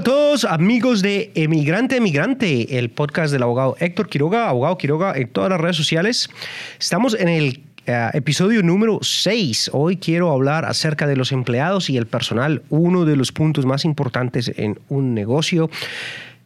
A 0.00 0.02
todos, 0.02 0.46
amigos 0.46 1.02
de 1.02 1.30
Emigrante 1.34 1.96
Emigrante, 1.96 2.78
el 2.78 2.88
podcast 2.88 3.30
del 3.34 3.42
abogado 3.42 3.76
Héctor 3.80 4.08
Quiroga, 4.08 4.48
abogado 4.48 4.78
Quiroga 4.78 5.12
en 5.14 5.28
todas 5.28 5.50
las 5.50 5.60
redes 5.60 5.76
sociales. 5.76 6.30
Estamos 6.78 7.12
en 7.12 7.28
el 7.28 7.60
eh, 7.84 8.08
episodio 8.14 8.62
número 8.62 9.00
6. 9.02 9.72
Hoy 9.74 9.98
quiero 9.98 10.32
hablar 10.32 10.64
acerca 10.64 11.06
de 11.06 11.16
los 11.16 11.32
empleados 11.32 11.90
y 11.90 11.98
el 11.98 12.06
personal, 12.06 12.62
uno 12.70 13.04
de 13.04 13.14
los 13.14 13.30
puntos 13.30 13.66
más 13.66 13.84
importantes 13.84 14.50
en 14.56 14.80
un 14.88 15.12
negocio. 15.12 15.68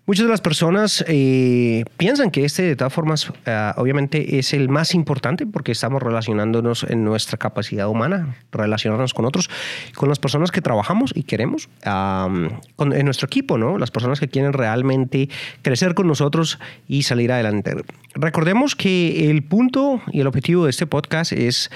Muchas 0.07 0.27
de 0.27 0.31
las 0.31 0.43
personas 0.43 1.03
eh, 1.09 1.83
piensan 1.97 2.31
que 2.31 2.45
este, 2.45 2.63
de 2.63 2.77
todas 2.77 2.93
formas, 2.93 3.33
eh, 3.47 3.73
obviamente 3.77 4.39
es 4.39 4.53
el 4.53 4.69
más 4.69 4.95
importante 4.95 5.47
porque 5.47 5.73
estamos 5.73 6.03
relacionándonos 6.03 6.85
en 6.85 7.05
nuestra 7.05 7.39
capacidad 7.39 7.89
humana, 7.89 8.37
relacionarnos 8.53 9.15
con 9.15 9.25
otros, 9.25 9.49
con 9.95 10.11
las 10.11 10.19
personas 10.19 10.51
que 10.51 10.61
trabajamos 10.61 11.13
y 11.15 11.23
queremos 11.23 11.71
en 11.87 13.05
nuestro 13.07 13.27
equipo, 13.27 13.57
¿no? 13.57 13.79
Las 13.79 13.91
personas 13.91 14.21
que 14.21 14.29
quieren 14.29 14.53
realmente 14.53 15.31
crecer 15.63 15.95
con 15.95 16.07
nosotros 16.07 16.59
y 16.87 17.05
salir 17.05 17.33
adelante. 17.33 17.75
Recordemos 18.15 18.77
que 18.77 19.31
el 19.31 19.43
punto 19.43 20.03
y 20.13 20.21
el 20.21 20.27
objetivo 20.27 20.65
de 20.65 20.71
este 20.71 20.87
podcast 20.87 21.33
es 21.33 21.71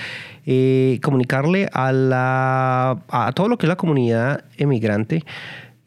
eh, 0.45 1.01
comunicarle 1.03 1.71
a, 1.73 1.93
la, 1.93 2.99
a 3.09 3.33
todo 3.33 3.49
lo 3.49 3.57
que 3.57 3.65
es 3.65 3.69
la 3.69 3.77
comunidad 3.77 4.45
emigrante 4.59 5.25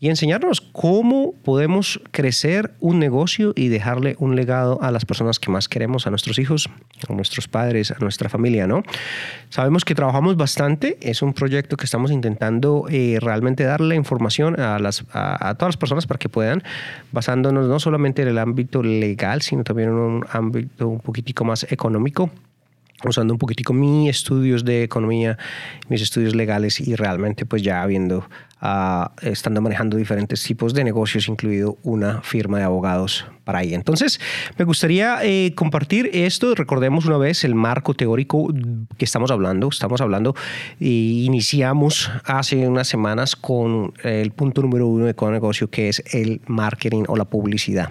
y 0.02 0.10
enseñarnos 0.10 0.62
cómo 0.62 1.36
podemos 1.44 2.02
crecer 2.10 2.72
un 2.80 2.98
negocio 2.98 3.54
y 3.56 3.68
dejarle 3.68 4.16
un 4.18 4.36
legado 4.36 4.82
a 4.82 4.90
las 4.90 5.06
personas 5.06 5.40
que 5.40 5.52
más 5.52 5.70
queremos, 5.70 6.08
a 6.08 6.10
nuestros 6.10 6.40
hijos, 6.40 6.72
a 7.08 7.14
nuestros 7.14 7.48
padres, 7.48 7.92
a 7.92 7.98
nuestra 8.00 8.28
familia, 8.28 8.66
¿no? 8.66 8.82
Sabemos 9.50 9.86
que 9.86 9.94
trabajamos 9.94 10.38
bastante, 10.38 10.98
es 11.02 11.22
un 11.22 11.34
proyecto 11.34 11.78
que 11.78 11.86
estamos 11.86 12.10
intentando 12.10 12.88
eh, 12.90 13.20
realmente 13.22 13.64
darle 13.64 13.96
información 13.96 14.60
a, 14.60 14.80
las, 14.80 15.06
a, 15.14 15.54
todas 15.54 15.76
las 15.76 15.78
personas 15.78 16.08
para 16.08 16.18
que 16.18 16.30
puedan, 16.30 16.64
basándonos 17.12 17.68
no 17.68 17.80
solamente 17.80 18.24
en 18.24 18.30
el 18.30 18.40
ámbito 18.40 18.82
legal, 18.82 19.44
sino 19.44 19.64
también 19.64 19.90
en 19.90 19.96
un 19.96 20.26
ámbito 20.32 20.88
un 20.88 21.00
poquitico 21.00 21.46
más 21.46 21.72
económico 21.72 22.32
usando 23.04 23.34
un 23.34 23.40
poquitico 23.40 23.74
mis 23.74 24.10
estudios 24.10 24.64
de 24.64 24.84
economía, 24.84 25.38
mis 25.90 26.02
estudios 26.02 26.36
legales 26.36 26.80
y 26.80 26.96
realmente 26.96 27.46
pues 27.46 27.64
ya 27.64 27.82
habiendo 28.62 29.12
estando 29.22 29.62
manejando 29.62 29.98
diferentes 29.98 30.44
tipos 30.44 30.74
de 30.74 30.84
negocios, 30.84 31.28
incluido 31.28 31.78
una 31.84 32.22
firma 32.22 32.60
de 32.60 32.64
abogados 32.64 33.26
para 33.44 33.60
ahí. 33.60 33.74
Entonces, 33.74 34.20
me 34.58 34.66
gustaría 34.66 35.20
eh, 35.24 35.54
compartir 35.56 36.10
esto. 36.14 36.54
Recordemos 36.54 37.06
una 37.06 37.18
vez 37.18 37.44
el 37.44 37.56
marco 37.56 37.94
teórico 37.94 38.54
que 38.98 39.06
estamos 39.06 39.32
hablando. 39.32 39.70
Estamos 39.70 40.00
hablando 40.02 40.36
y 40.80 41.26
iniciamos 41.26 42.12
hace 42.26 42.68
unas 42.68 42.88
semanas 42.88 43.36
con 43.36 43.94
el 44.04 44.32
punto 44.32 44.62
número 44.62 44.88
uno 44.88 45.06
de 45.06 45.16
cada 45.16 45.32
negocio, 45.32 45.70
que 45.70 45.90
es 45.90 46.04
el 46.14 46.42
marketing 46.48 47.06
o 47.08 47.16
la 47.16 47.26
publicidad. 47.26 47.90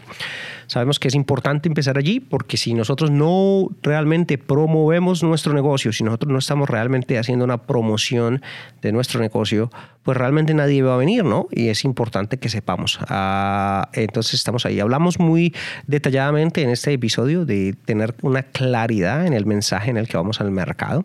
Sabemos 0.71 1.01
que 1.01 1.09
es 1.09 1.17
importante 1.17 1.69
empezar 1.69 1.99
allí 1.99 2.21
porque 2.21 2.57
si 2.57 2.75
nosotros 2.75 3.11
no 3.11 3.71
realmente 3.83 4.39
promovemos 4.39 5.21
nuestro 5.25 5.53
negocio, 5.53 5.93
si 5.93 6.05
nosotros 6.05 6.31
no 6.31 6.39
estamos 6.39 6.71
realmente 6.71 7.19
haciendo 7.19 7.45
una 7.45 7.59
promoción 7.59 8.41
de 8.81 8.93
nuestro 8.93 9.19
negocio, 9.19 9.69
pues 10.05 10.17
realmente 10.17 10.55
nadie 10.61 10.83
va 10.83 10.95
a 10.95 10.97
venir, 10.97 11.25
¿no? 11.25 11.49
Y 11.51 11.69
es 11.69 11.85
importante 11.85 12.39
que 12.39 12.49
sepamos. 12.49 12.99
Ah, 13.09 13.89
entonces 13.93 14.35
estamos 14.35 14.67
ahí. 14.67 14.81
Hablamos 14.81 15.19
muy 15.19 15.55
detalladamente 15.87 16.63
en 16.63 16.71
este 16.71 16.93
episodio 16.93 17.45
de 17.45 17.75
tener 17.85 18.15
una 18.23 18.43
claridad 18.43 19.27
en 19.27 19.33
el 19.33 19.47
mensaje 19.47 19.91
en 19.91 19.97
el 19.97 20.07
que 20.07 20.17
vamos 20.17 20.41
al 20.41 20.51
mercado. 20.51 21.05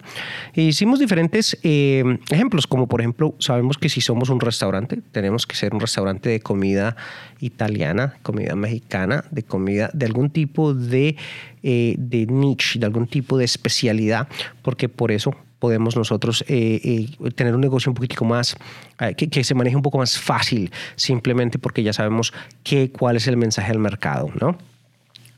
E 0.53 0.61
hicimos 0.63 0.99
diferentes 0.99 1.57
eh, 1.63 2.03
ejemplos, 2.29 2.67
como 2.67 2.87
por 2.87 3.01
ejemplo, 3.01 3.35
sabemos 3.39 3.77
que 3.77 3.89
si 3.89 4.01
somos 4.01 4.29
un 4.29 4.39
restaurante, 4.39 4.99
tenemos 5.11 5.47
que 5.47 5.55
ser 5.55 5.73
un 5.73 5.79
restaurante 5.79 6.29
de 6.29 6.39
comida 6.39 6.95
italiana, 7.39 8.17
comida 8.23 8.55
mexicana, 8.55 9.23
de 9.31 9.43
comida 9.43 9.89
de 9.93 10.05
algún 10.05 10.29
tipo 10.29 10.73
de, 10.73 11.15
eh, 11.63 11.95
de 11.97 12.25
niche, 12.27 12.79
de 12.79 12.85
algún 12.85 13.07
tipo 13.07 13.37
de 13.37 13.45
especialidad, 13.45 14.27
porque 14.61 14.89
por 14.89 15.11
eso 15.11 15.33
podemos 15.59 15.95
nosotros 15.95 16.43
eh, 16.47 17.07
eh, 17.19 17.31
tener 17.31 17.55
un 17.55 17.61
negocio 17.61 17.89
un 17.89 17.95
poquitico 17.95 18.25
más, 18.25 18.55
eh, 18.99 19.15
que, 19.15 19.43
se 19.43 19.55
maneje 19.55 19.75
un 19.75 19.81
poco 19.81 19.97
más 19.97 20.17
fácil, 20.17 20.71
simplemente 20.95 21.59
porque 21.59 21.83
ya 21.83 21.93
sabemos 21.93 22.33
qué, 22.63 22.91
cuál 22.91 23.15
es 23.17 23.27
el 23.27 23.37
mensaje 23.37 23.71
del 23.71 23.79
mercado, 23.79 24.29
¿no? 24.39 24.57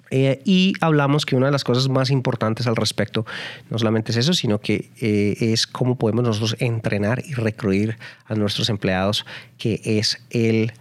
y 0.09 0.71
hablamos 0.79 1.25
que 1.25 1.35
una 1.35 1.47
de 1.47 1.51
las 1.51 1.65
cosas 1.65 1.89
más 1.89 2.11
importantes 2.11 2.65
al 2.65 2.77
respecto 2.77 3.25
no 3.69 3.77
solamente 3.77 4.13
es 4.13 4.17
eso, 4.17 4.33
sino 4.33 4.61
que 4.61 4.89
es 5.01 5.67
cómo 5.67 5.97
podemos 5.97 6.23
nosotros 6.23 6.55
entrenar 6.59 7.21
y 7.25 7.33
recluir 7.33 7.97
a 8.25 8.33
nuestros 8.35 8.69
empleados, 8.69 9.25
que 9.57 9.81
es 9.83 10.25
el 10.29 10.71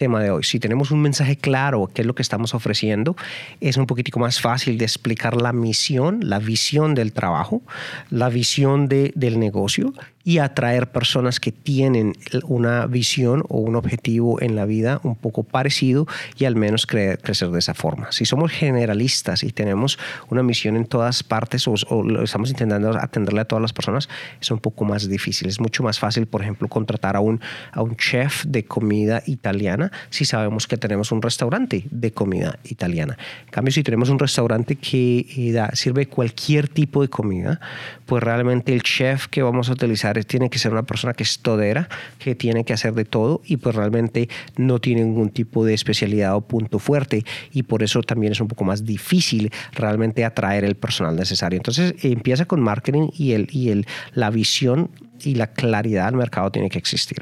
tema 0.00 0.22
de 0.22 0.30
hoy. 0.30 0.44
Si 0.44 0.58
tenemos 0.58 0.90
un 0.92 1.02
mensaje 1.02 1.36
claro, 1.36 1.90
qué 1.92 2.00
es 2.00 2.06
lo 2.06 2.14
que 2.14 2.22
estamos 2.22 2.54
ofreciendo, 2.54 3.16
es 3.60 3.76
un 3.76 3.86
poquitico 3.86 4.18
más 4.18 4.40
fácil 4.40 4.78
de 4.78 4.86
explicar 4.86 5.36
la 5.36 5.52
misión, 5.52 6.20
la 6.22 6.38
visión 6.38 6.94
del 6.94 7.12
trabajo, 7.12 7.60
la 8.08 8.30
visión 8.30 8.88
de, 8.88 9.12
del 9.14 9.38
negocio 9.38 9.92
y 10.22 10.38
atraer 10.38 10.90
personas 10.90 11.40
que 11.40 11.50
tienen 11.50 12.12
una 12.44 12.86
visión 12.86 13.42
o 13.48 13.58
un 13.58 13.76
objetivo 13.76 14.40
en 14.42 14.54
la 14.54 14.66
vida 14.66 15.00
un 15.02 15.16
poco 15.16 15.44
parecido 15.44 16.06
y 16.36 16.44
al 16.44 16.56
menos 16.56 16.86
crecer 16.86 17.50
de 17.50 17.58
esa 17.58 17.74
forma. 17.74 18.12
Si 18.12 18.26
somos 18.26 18.52
generalistas 18.52 19.42
y 19.42 19.50
tenemos 19.50 19.98
una 20.28 20.42
misión 20.42 20.76
en 20.76 20.84
todas 20.84 21.22
partes 21.22 21.66
o, 21.66 21.74
estamos 22.22 22.50
intentando 22.50 22.90
atenderle 22.98 23.40
a 23.40 23.44
todas 23.46 23.62
las 23.62 23.72
personas, 23.72 24.08
es 24.40 24.50
un 24.50 24.58
poco 24.58 24.84
más 24.84 25.08
difícil. 25.08 25.48
Es 25.48 25.58
mucho 25.58 25.82
más 25.82 25.98
fácil, 25.98 26.26
por 26.26 26.42
ejemplo, 26.42 26.68
contratar 26.68 27.16
a 27.16 27.20
un, 27.20 27.40
a 27.72 27.82
un 27.82 27.96
chef 27.96 28.44
de 28.44 28.64
comida 28.64 29.22
italiana 29.26 29.90
si 30.10 30.24
sabemos 30.24 30.66
que 30.66 30.76
tenemos 30.76 31.12
un 31.12 31.22
restaurante 31.22 31.84
de 31.90 32.12
comida 32.12 32.58
italiana. 32.64 33.16
En 33.46 33.50
cambio, 33.50 33.72
si 33.72 33.82
tenemos 33.82 34.10
un 34.10 34.18
restaurante 34.18 34.76
que 34.76 35.26
eh, 35.36 35.66
sirve 35.72 36.06
cualquier 36.06 36.68
tipo 36.68 37.00
de 37.02 37.08
comida, 37.08 37.60
pues 38.04 38.22
realmente 38.22 38.74
el 38.74 38.82
chef 38.82 39.26
que 39.28 39.42
vamos 39.42 39.68
a 39.68 39.72
utilizar 39.72 40.09
tiene 40.26 40.50
que 40.50 40.58
ser 40.58 40.72
una 40.72 40.82
persona 40.82 41.14
que 41.14 41.22
es 41.22 41.38
todera, 41.40 41.88
que 42.18 42.34
tiene 42.34 42.64
que 42.64 42.72
hacer 42.72 42.94
de 42.94 43.04
todo 43.04 43.40
y 43.44 43.56
pues 43.56 43.74
realmente 43.74 44.28
no 44.56 44.78
tiene 44.80 45.04
ningún 45.04 45.30
tipo 45.30 45.64
de 45.64 45.74
especialidad 45.74 46.36
o 46.36 46.40
punto 46.40 46.78
fuerte 46.78 47.24
y 47.52 47.62
por 47.62 47.82
eso 47.82 48.02
también 48.02 48.32
es 48.32 48.40
un 48.40 48.48
poco 48.48 48.64
más 48.64 48.84
difícil 48.84 49.50
realmente 49.72 50.24
atraer 50.24 50.64
el 50.64 50.74
personal 50.74 51.16
necesario. 51.16 51.56
Entonces 51.56 51.94
empieza 52.02 52.44
con 52.44 52.60
marketing 52.60 53.08
y, 53.16 53.32
el, 53.32 53.48
y 53.50 53.70
el, 53.70 53.86
la 54.14 54.30
visión 54.30 54.90
y 55.22 55.34
la 55.34 55.48
claridad 55.48 56.06
del 56.06 56.16
mercado 56.16 56.50
tiene 56.50 56.70
que 56.70 56.78
existir. 56.78 57.18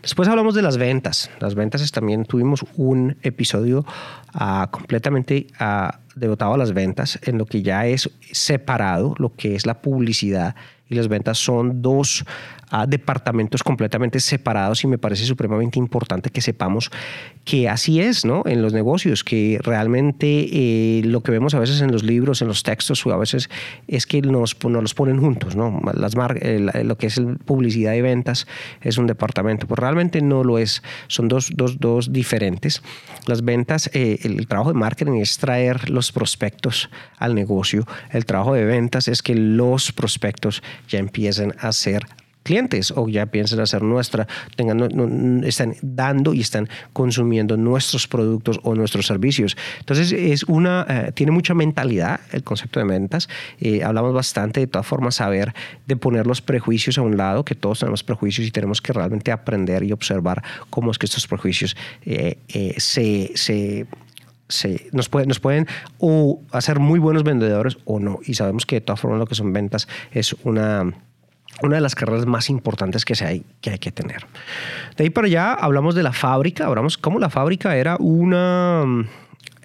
Después 0.00 0.28
hablamos 0.28 0.54
de 0.54 0.62
las 0.62 0.76
ventas. 0.76 1.30
Las 1.40 1.54
ventas 1.54 1.90
también 1.92 2.24
tuvimos 2.24 2.64
un 2.76 3.16
episodio 3.22 3.84
uh, 4.34 4.66
completamente 4.70 5.46
uh, 5.60 5.90
devotado 6.14 6.54
a 6.54 6.58
las 6.58 6.72
ventas, 6.72 7.18
en 7.22 7.38
lo 7.38 7.46
que 7.46 7.62
ya 7.62 7.86
es 7.86 8.10
separado 8.30 9.14
lo 9.18 9.34
que 9.34 9.54
es 9.54 9.66
la 9.66 9.80
publicidad 9.80 10.54
y 10.92 10.96
las 10.96 11.08
ventas 11.08 11.38
son 11.38 11.80
dos 11.80 12.24
a 12.72 12.86
departamentos 12.86 13.62
completamente 13.62 14.18
separados 14.18 14.82
y 14.82 14.86
me 14.86 14.96
parece 14.96 15.26
supremamente 15.26 15.78
importante 15.78 16.30
que 16.30 16.40
sepamos 16.40 16.90
que 17.44 17.68
así 17.68 18.00
es, 18.00 18.24
¿no? 18.24 18.44
En 18.46 18.62
los 18.62 18.72
negocios, 18.72 19.24
que 19.24 19.58
realmente 19.62 20.48
eh, 20.50 21.02
lo 21.04 21.22
que 21.22 21.32
vemos 21.32 21.52
a 21.54 21.58
veces 21.58 21.82
en 21.82 21.92
los 21.92 22.02
libros, 22.02 22.40
en 22.40 22.48
los 22.48 22.62
textos, 22.62 23.06
a 23.06 23.16
veces 23.18 23.50
es 23.88 24.06
que 24.06 24.22
nos, 24.22 24.56
nos 24.64 24.82
los 24.82 24.94
ponen 24.94 25.20
juntos, 25.20 25.54
¿no? 25.54 25.82
Las 25.92 26.14
lo 26.14 26.96
que 26.96 27.08
es 27.08 27.20
publicidad 27.44 27.92
y 27.92 28.00
ventas 28.00 28.46
es 28.80 28.96
un 28.96 29.06
departamento, 29.06 29.66
pues 29.66 29.78
realmente 29.78 30.22
no 30.22 30.42
lo 30.42 30.56
es, 30.58 30.82
son 31.08 31.28
dos, 31.28 31.50
dos, 31.54 31.78
dos 31.78 32.10
diferentes. 32.10 32.82
Las 33.26 33.44
ventas, 33.44 33.90
eh, 33.92 34.18
el 34.22 34.46
trabajo 34.46 34.72
de 34.72 34.78
marketing 34.78 35.20
es 35.20 35.36
traer 35.36 35.90
los 35.90 36.10
prospectos 36.10 36.88
al 37.18 37.34
negocio, 37.34 37.86
el 38.12 38.24
trabajo 38.24 38.54
de 38.54 38.64
ventas 38.64 39.08
es 39.08 39.20
que 39.20 39.34
los 39.34 39.92
prospectos 39.92 40.62
ya 40.88 40.98
empiecen 40.98 41.54
a 41.58 41.72
ser 41.72 42.06
clientes 42.42 42.92
o 42.96 43.08
ya 43.08 43.26
piensan 43.26 43.60
hacer 43.60 43.82
nuestra, 43.82 44.26
tengan, 44.56 45.44
están 45.44 45.74
dando 45.82 46.34
y 46.34 46.40
están 46.40 46.68
consumiendo 46.92 47.56
nuestros 47.56 48.06
productos 48.06 48.60
o 48.62 48.74
nuestros 48.74 49.06
servicios. 49.06 49.56
Entonces, 49.80 50.12
es 50.12 50.44
una, 50.44 50.86
eh, 50.88 51.12
tiene 51.12 51.32
mucha 51.32 51.54
mentalidad 51.54 52.20
el 52.32 52.42
concepto 52.42 52.80
de 52.80 52.86
ventas. 52.86 53.28
Eh, 53.60 53.82
hablamos 53.82 54.12
bastante 54.12 54.60
de 54.60 54.66
todas 54.66 54.86
formas 54.86 55.16
saber 55.16 55.54
de 55.86 55.96
poner 55.96 56.26
los 56.26 56.40
prejuicios 56.40 56.98
a 56.98 57.02
un 57.02 57.16
lado, 57.16 57.44
que 57.44 57.54
todos 57.54 57.80
tenemos 57.80 58.02
prejuicios 58.02 58.46
y 58.46 58.50
tenemos 58.50 58.80
que 58.80 58.92
realmente 58.92 59.32
aprender 59.32 59.82
y 59.82 59.92
observar 59.92 60.42
cómo 60.70 60.90
es 60.90 60.98
que 60.98 61.06
estos 61.06 61.26
prejuicios 61.26 61.76
eh, 62.04 62.38
se, 62.78 63.32
se 63.34 63.86
se, 64.48 64.88
nos, 64.92 65.08
puede, 65.08 65.26
nos 65.26 65.40
pueden 65.40 65.66
o 65.98 66.42
hacer 66.52 66.78
muy 66.78 66.98
buenos 66.98 67.24
vendedores 67.24 67.78
o 67.84 67.98
no. 67.98 68.20
Y 68.24 68.34
sabemos 68.34 68.66
que 68.66 68.76
de 68.76 68.80
todas 68.82 69.00
formas 69.00 69.18
lo 69.18 69.26
que 69.26 69.34
son 69.34 69.52
ventas 69.52 69.88
es 70.12 70.36
una 70.44 70.92
una 71.60 71.76
de 71.76 71.82
las 71.82 71.94
carreras 71.94 72.26
más 72.26 72.48
importantes 72.50 73.04
que, 73.04 73.14
se 73.14 73.26
hay, 73.26 73.44
que 73.60 73.70
hay 73.70 73.78
que 73.78 73.92
tener. 73.92 74.26
De 74.96 75.04
ahí 75.04 75.10
para 75.10 75.26
allá 75.26 75.52
hablamos 75.52 75.94
de 75.94 76.02
la 76.02 76.12
fábrica, 76.12 76.66
hablamos 76.66 76.98
cómo 76.98 77.18
la 77.18 77.30
fábrica 77.30 77.76
era 77.76 77.96
una 77.98 78.84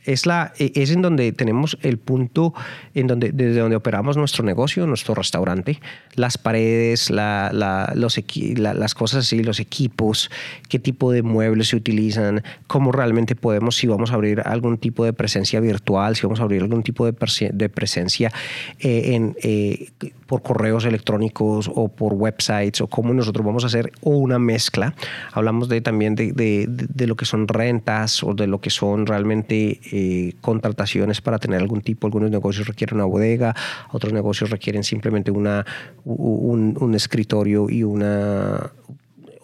Es, 0.05 0.25
la, 0.25 0.53
es 0.57 0.91
en 0.91 1.01
donde 1.01 1.33
tenemos 1.33 1.77
el 1.81 1.97
punto 1.97 2.53
en 2.93 3.07
donde, 3.07 3.31
desde 3.31 3.59
donde 3.59 3.75
operamos 3.75 4.15
nuestro 4.15 4.43
negocio, 4.43 4.87
nuestro 4.87 5.13
restaurante, 5.15 5.79
las 6.15 6.37
paredes, 6.37 7.09
la, 7.09 7.51
los 7.93 8.17
las 8.57 8.93
cosas 8.95 9.25
así, 9.25 9.43
los 9.43 9.59
equipos, 9.59 10.31
qué 10.69 10.79
tipo 10.79 11.11
de 11.11 11.23
muebles 11.23 11.67
se 11.67 11.75
utilizan, 11.75 12.41
cómo 12.67 12.93
realmente 12.93 13.35
podemos, 13.35 13.75
si 13.75 13.87
vamos 13.87 14.11
a 14.11 14.13
abrir 14.13 14.41
algún 14.45 14.77
tipo 14.77 15.03
de 15.03 15.11
presencia 15.11 15.59
virtual, 15.59 16.15
si 16.15 16.23
vamos 16.23 16.39
a 16.39 16.43
abrir 16.43 16.61
algún 16.61 16.83
tipo 16.83 17.05
de, 17.05 17.13
de 17.51 17.69
presencia 17.69 18.31
eh, 18.79 19.13
en, 19.13 19.35
eh, 19.43 19.89
por 20.27 20.41
correos 20.41 20.85
electrónicos 20.85 21.71
o 21.74 21.88
por 21.88 22.13
websites 22.13 22.81
o 22.81 22.88
cómo 22.88 23.13
nosotros 23.13 23.45
vamos 23.45 23.63
a 23.63 23.68
hacer 23.68 23.91
o 24.01 24.12
una 24.12 24.38
mezcla. 24.38 24.94
Hablamos 25.33 25.69
de, 25.69 25.81
también 25.81 26.15
de, 26.15 26.33
de, 26.33 27.07
lo 27.07 27.15
que 27.15 27.25
son 27.25 27.47
rentas 27.47 28.24
o 28.24 28.33
de 28.33 28.45
lo 28.47 28.59
que 28.59 28.69
son 28.69 29.06
realmente 29.06 29.79
eh, 29.91 30.33
contrataciones 30.41 31.21
para 31.21 31.39
tener 31.39 31.62
algún 31.62 31.81
tipo. 31.81 32.07
Algunos 32.07 32.29
negocios 32.29 32.68
requieren 32.68 32.97
una 32.97 33.06
bodega, 33.06 33.56
otros 33.91 34.13
negocios 34.13 34.50
requieren 34.50 34.83
simplemente 34.83 35.31
una, 35.31 35.65
un, 36.03 36.94
escritorio 36.94 37.69
y 37.69 37.83
una 37.83 38.71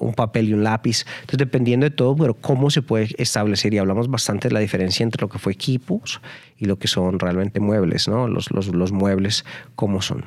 un 0.03 0.13
papel 0.13 0.50
y 0.50 0.53
un 0.53 0.63
lápiz. 0.63 1.05
Entonces, 1.21 1.38
dependiendo 1.39 1.85
de 1.85 1.91
todo, 1.91 2.15
pero 2.15 2.33
cómo 2.33 2.69
se 2.69 2.81
puede 2.81 3.09
establecer, 3.17 3.73
y 3.73 3.77
hablamos 3.77 4.07
bastante 4.07 4.47
de 4.47 4.53
la 4.53 4.59
diferencia 4.59 5.03
entre 5.03 5.21
lo 5.21 5.29
que 5.29 5.39
fue 5.39 5.53
equipos 5.53 6.21
y 6.57 6.65
lo 6.65 6.77
que 6.77 6.88
son 6.88 7.19
realmente 7.19 7.59
muebles, 7.59 8.07
¿no? 8.07 8.27
Los, 8.27 8.51
los, 8.51 8.67
los 8.67 8.91
muebles, 8.91 9.45
cómo 9.75 10.01
son. 10.01 10.25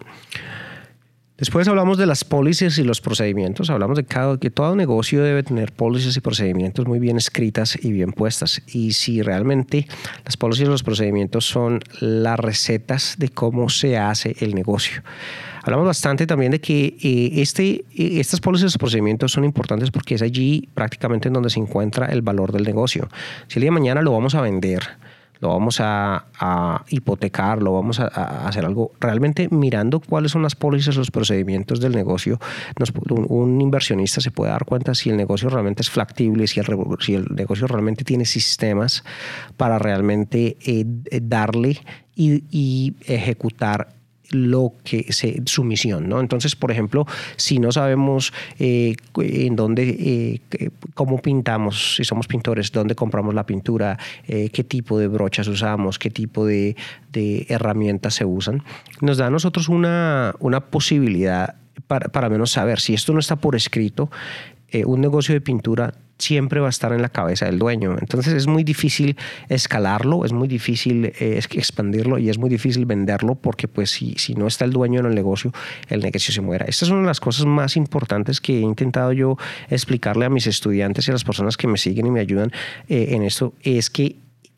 Después 1.39 1.69
hablamos 1.69 1.99
de 1.99 2.07
las 2.07 2.25
pólizas 2.25 2.79
y 2.79 2.83
los 2.83 3.03
procedimientos. 3.03 3.69
Hablamos 3.69 3.99
de 3.99 4.05
cada, 4.05 4.39
que 4.39 4.49
todo 4.49 4.75
negocio 4.75 5.23
debe 5.23 5.43
tener 5.43 5.71
pólizas 5.71 6.17
y 6.17 6.21
procedimientos 6.21 6.87
muy 6.87 6.99
bien 6.99 7.19
escritas 7.19 7.79
y 7.83 7.93
bien 7.93 8.13
puestas. 8.13 8.63
Y 8.67 8.95
si 8.95 9.21
realmente 9.21 9.87
las 10.25 10.39
pólizas 10.39 10.67
y 10.67 10.71
los 10.71 10.83
procedimientos 10.83 11.45
son 11.45 11.81
las 12.01 12.41
recetas 12.41 13.17
de 13.19 13.29
cómo 13.29 13.69
se 13.69 13.99
hace 13.99 14.35
el 14.41 14.55
negocio. 14.55 15.03
Hablamos 15.63 15.87
bastante 15.87 16.27
también 16.27 16.53
de 16.53 16.61
que 16.61 16.97
eh, 17.03 17.43
este, 17.43 17.85
eh, 17.95 18.21
estas 18.21 18.41
pólizas 18.41 18.75
y 18.75 18.79
procedimientos 18.79 19.33
son 19.33 19.45
importantes 19.45 19.91
porque 19.91 20.15
es 20.15 20.23
allí 20.23 20.69
prácticamente 20.73 21.29
en 21.29 21.35
donde 21.35 21.51
se 21.51 21.61
encuentra 21.61 22.07
el 22.07 22.23
valor 22.23 22.53
del 22.53 22.63
negocio. 22.63 23.09
Si 23.49 23.59
el 23.59 23.63
día 23.63 23.69
de 23.69 23.73
mañana 23.73 24.01
lo 24.01 24.13
vamos 24.13 24.35
a 24.35 24.41
vender, 24.41 24.85
lo 25.41 25.49
vamos 25.49 25.81
a, 25.81 26.25
hipotecar, 26.89 27.63
lo 27.63 27.73
vamos 27.73 28.01
a, 28.01 28.07
hacer 28.47 28.65
algo 28.65 28.93
realmente 29.01 29.49
mirando 29.51 30.01
cuáles 30.01 30.33
son 30.33 30.43
las 30.43 30.55
pólizas, 30.55 30.97
los 30.97 31.11
procedimientos 31.11 31.81
del 31.81 31.93
negocio. 31.93 32.39
un, 33.11 33.61
inversionista 33.61 34.21
se 34.21 34.31
puede 34.31 34.51
dar 34.51 34.65
cuenta 34.65 34.95
si 34.95 35.11
el 35.11 35.17
negocio 35.17 35.49
realmente 35.49 35.83
es 35.83 35.91
factible, 35.91 36.47
si 36.47 36.61
el, 36.61 37.27
negocio 37.35 37.67
realmente 37.67 38.05
tiene 38.05 38.25
sistemas 38.25 39.05
para 39.57 39.79
realmente 39.79 40.57
eh, 40.65 40.85
darle 41.23 41.79
y, 42.15 42.45
y 42.51 42.95
ejecutar 43.07 43.96
lo 44.31 44.73
que 44.85 45.13
se, 45.13 45.43
su 45.47 45.65
misión, 45.65 46.09
¿no? 46.09 46.21
Entonces, 46.21 46.57
por 46.57 46.71
ejemplo, 46.71 47.07
si 47.37 47.59
no 47.59 47.73
sabemos 47.73 48.33
eh, 48.59 48.97
en 49.17 49.57
dónde, 49.57 50.41
eh, 50.51 50.71
cómo 50.95 51.21
pintamos, 51.21 51.97
si 51.97 52.05
somos 52.05 52.27
pintores, 52.27 52.73
dónde 52.73 52.95
compramos 52.95 53.35
la 53.35 53.47
pintura, 53.47 53.99
eh, 54.27 54.51
qué 54.51 54.65
tipo 54.65 54.99
de 54.99 55.09
brochas 55.09 55.49
usamos, 55.49 55.99
qué 55.99 56.11
tipo 56.11 56.47
de, 56.47 56.77
de, 57.13 57.47
herramientas 57.49 58.15
se 58.15 58.25
usan, 58.25 58.63
nos 59.01 59.19
da 59.19 59.27
a 59.27 59.31
nosotros 59.31 59.69
una, 59.69 60.35
una 60.41 60.61
posibilidad 60.61 61.57
para, 61.87 62.09
para 62.09 62.29
menos 62.29 62.51
saber 62.51 62.81
si 62.81 62.95
esto 62.95 63.13
no 63.13 63.21
está 63.21 63.37
por 63.37 63.55
escrito, 63.55 64.11
un 64.85 65.01
negocio 65.01 65.35
de 65.35 65.41
pintura 65.41 65.95
siempre 66.19 66.61
va 66.61 66.67
a 66.67 66.71
estar 66.71 66.93
en 66.93 67.03
la 67.03 67.09
cabeza 67.09 67.47
del 67.47 67.59
dueño. 67.59 67.97
Entonces 67.99 68.35
es 68.35 68.47
muy 68.47 68.65
difícil 68.65 69.17
escalarlo, 69.49 70.25
es 70.25 70.33
muy 70.33 70.49
difícil 70.49 71.07
eh, 71.19 71.41
expandirlo 71.53 72.19
y 72.19 72.31
es 72.31 72.39
muy 72.39 72.49
difícil 72.49 72.87
venderlo 72.87 73.35
porque 73.35 73.69
pues 73.69 73.91
si, 73.91 74.15
si 74.15 74.35
no 74.35 74.47
está 74.47 74.65
el 74.65 74.73
dueño 74.73 75.01
en 75.01 75.07
el 75.07 75.15
negocio, 75.15 75.53
el 75.89 76.01
negocio 76.01 76.33
se 76.33 76.41
muera. 76.41 76.65
Esta 76.67 76.85
es 76.85 76.91
una 76.91 77.03
de 77.03 77.07
las 77.07 77.21
cosas 77.21 77.47
más 77.47 77.77
importantes 77.77 78.41
que 78.41 78.59
he 78.59 78.61
intentado 78.61 79.13
yo 79.13 79.37
explicarle 79.69 80.25
a 80.25 80.31
mis 80.31 80.47
estudiantes 80.47 81.07
y 81.07 81.11
a 81.11 81.13
las 81.13 81.25
personas 81.25 81.57
que 81.57 81.69
me 81.69 81.79
siguen 81.79 82.07
y 82.07 82.11
me 82.11 82.21
ayudan 82.21 82.51
eh, 82.89 83.09
en 83.11 83.23
esto, 83.23 83.55
es 83.63 83.91
que 83.91 84.17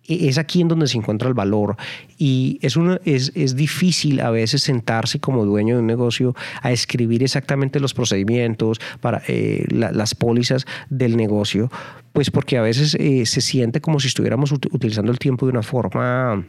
es 0.08 0.38
aquí 0.38 0.60
en 0.60 0.68
donde 0.68 0.86
se 0.86 0.96
encuentra 0.96 1.28
el 1.28 1.34
valor. 1.34 1.76
Y 2.16 2.58
es, 2.62 2.76
es, 3.04 3.32
es, 3.34 3.56
difícil 3.56 4.20
a 4.20 4.30
veces 4.30 4.62
sentarse 4.62 5.20
como 5.20 5.44
dueño 5.44 5.74
de 5.74 5.80
un 5.80 5.86
negocio 5.86 6.34
a 6.62 6.72
escribir 6.72 7.22
exactamente 7.22 7.80
los 7.80 7.94
procedimientos, 7.94 8.80
para 9.00 9.22
eh, 9.28 9.66
las 9.70 10.14
pólizas 10.14 10.66
del 10.90 11.16
negocio, 11.16 11.70
pues 12.12 12.30
porque 12.30 12.58
a 12.58 12.62
veces 12.62 12.96
eh, 12.98 13.26
se 13.26 13.40
siente 13.40 13.80
como 13.80 14.00
si 14.00 14.08
estuviéramos 14.08 14.52
utilizando 14.52 15.12
el 15.12 15.18
tiempo 15.18 15.46
de 15.46 15.52
una 15.52 15.62
forma 15.62 16.44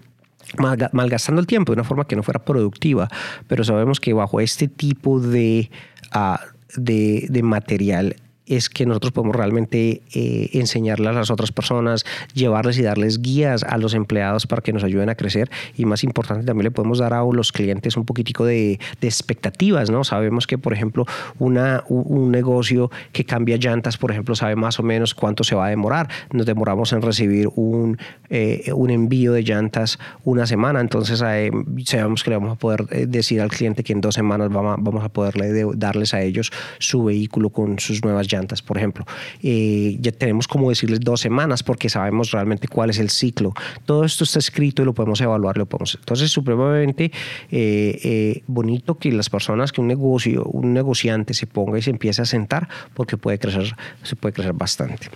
malgastando 0.93 1.39
el 1.41 1.45
tiempo 1.45 1.73
de 1.73 1.75
una 1.75 1.83
forma 1.83 2.07
que 2.07 2.15
no 2.15 2.23
fuera 2.23 2.43
productiva, 2.43 3.07
pero 3.47 3.63
sabemos 3.63 3.99
que 3.99 4.13
bajo 4.13 4.39
este 4.39 4.67
tipo 4.67 5.19
de, 5.19 5.69
ah, 6.11 6.39
de 6.75 7.41
material 7.43 8.15
es 8.49 8.69
que 8.69 8.85
nosotros 8.85 9.13
podemos 9.13 9.35
realmente 9.35 10.01
eh, 10.13 10.49
enseñarle 10.53 11.07
a 11.07 11.13
las 11.13 11.29
otras 11.29 11.51
personas, 11.51 12.03
llevarles 12.33 12.77
y 12.79 12.81
darles 12.81 13.21
guías 13.21 13.63
a 13.63 13.77
los 13.77 13.93
empleados 13.93 14.47
para 14.47 14.61
que 14.61 14.73
nos 14.73 14.83
ayuden 14.83 15.09
a 15.09 15.15
crecer 15.15 15.49
y 15.77 15.85
más 15.85 16.03
importante 16.03 16.45
también 16.45 16.65
le 16.65 16.71
podemos 16.71 16.97
dar 16.97 17.13
a 17.13 17.23
los 17.31 17.51
clientes 17.51 17.95
un 17.95 18.05
poquitico 18.05 18.45
de, 18.45 18.79
expectativas, 19.01 19.89
¿no? 19.91 20.03
Sabemos 20.03 20.47
que, 20.47 20.57
por 20.57 20.73
ejemplo, 20.73 21.05
una, 21.37 21.83
un 21.87 22.31
negocio 22.31 22.89
que 23.11 23.23
cambia 23.23 23.57
llantas, 23.57 23.97
por 23.97 24.11
ejemplo, 24.11 24.35
sabe 24.35 24.55
más 24.55 24.79
o 24.79 24.83
menos 24.83 25.13
cuánto 25.13 25.43
se 25.43 25.55
va 25.55 25.67
a 25.67 25.69
demorar. 25.69 26.09
Nos 26.31 26.45
demoramos 26.45 26.91
en 26.93 27.01
recibir 27.01 27.49
un, 27.55 27.97
eh, 28.29 28.71
un 28.73 28.89
envío 28.89 29.33
de 29.33 29.43
llantas 29.43 29.99
una 30.23 30.47
semana, 30.47 30.79
entonces 30.79 31.23
eh, 31.25 31.51
sabemos 31.85 32.23
que 32.23 32.31
le 32.31 32.37
vamos 32.37 32.53
a 32.53 32.55
poder 32.55 32.85
eh, 32.89 33.05
decir 33.07 33.41
al 33.41 33.49
cliente 33.49 33.83
que 33.83 33.93
en 33.93 34.01
dos 34.01 34.15
semanas 34.15 34.49
vamos 34.49 35.03
a 35.03 35.09
poderle 35.09 35.65
darles 35.75 36.13
a 36.13 36.21
ellos 36.21 36.51
su 36.79 37.03
vehículo 37.03 37.49
con 37.49 37.77
sus 37.77 38.03
nuevas 38.03 38.31
llantas 38.31 38.38
por 38.61 38.77
ejemplo. 38.77 39.05
Eh, 39.41 39.97
ya 39.99 40.11
tenemos 40.11 40.47
como 40.47 40.69
decirles 40.69 40.99
dos 40.99 41.21
semanas 41.21 41.63
porque 41.63 41.89
sabemos 41.89 42.31
realmente 42.31 42.67
cuál 42.67 42.89
es 42.89 42.99
el 42.99 43.09
ciclo. 43.09 43.53
Todo 43.85 44.03
esto 44.03 44.23
está 44.23 44.39
escrito 44.39 44.81
y 44.81 44.85
lo 44.85 44.93
podemos 44.93 45.21
evaluar. 45.21 45.57
Lo 45.57 45.65
podemos. 45.65 45.95
Entonces, 45.99 46.31
supremamente 46.31 47.11
eh, 47.51 47.99
eh, 48.03 48.43
bonito 48.47 48.97
que 48.97 49.11
las 49.11 49.29
personas, 49.29 49.71
que 49.71 49.81
un 49.81 49.87
negocio, 49.87 50.43
un 50.45 50.73
negociante 50.73 51.33
se 51.33 51.47
ponga 51.47 51.77
y 51.77 51.81
se 51.81 51.89
empiece 51.89 52.21
a 52.21 52.25
sentar 52.25 52.67
porque 52.93 53.17
puede 53.17 53.39
crecer, 53.39 53.75
se 54.03 54.15
puede 54.15 54.33
crecer 54.33 54.53
bastante. 54.53 55.07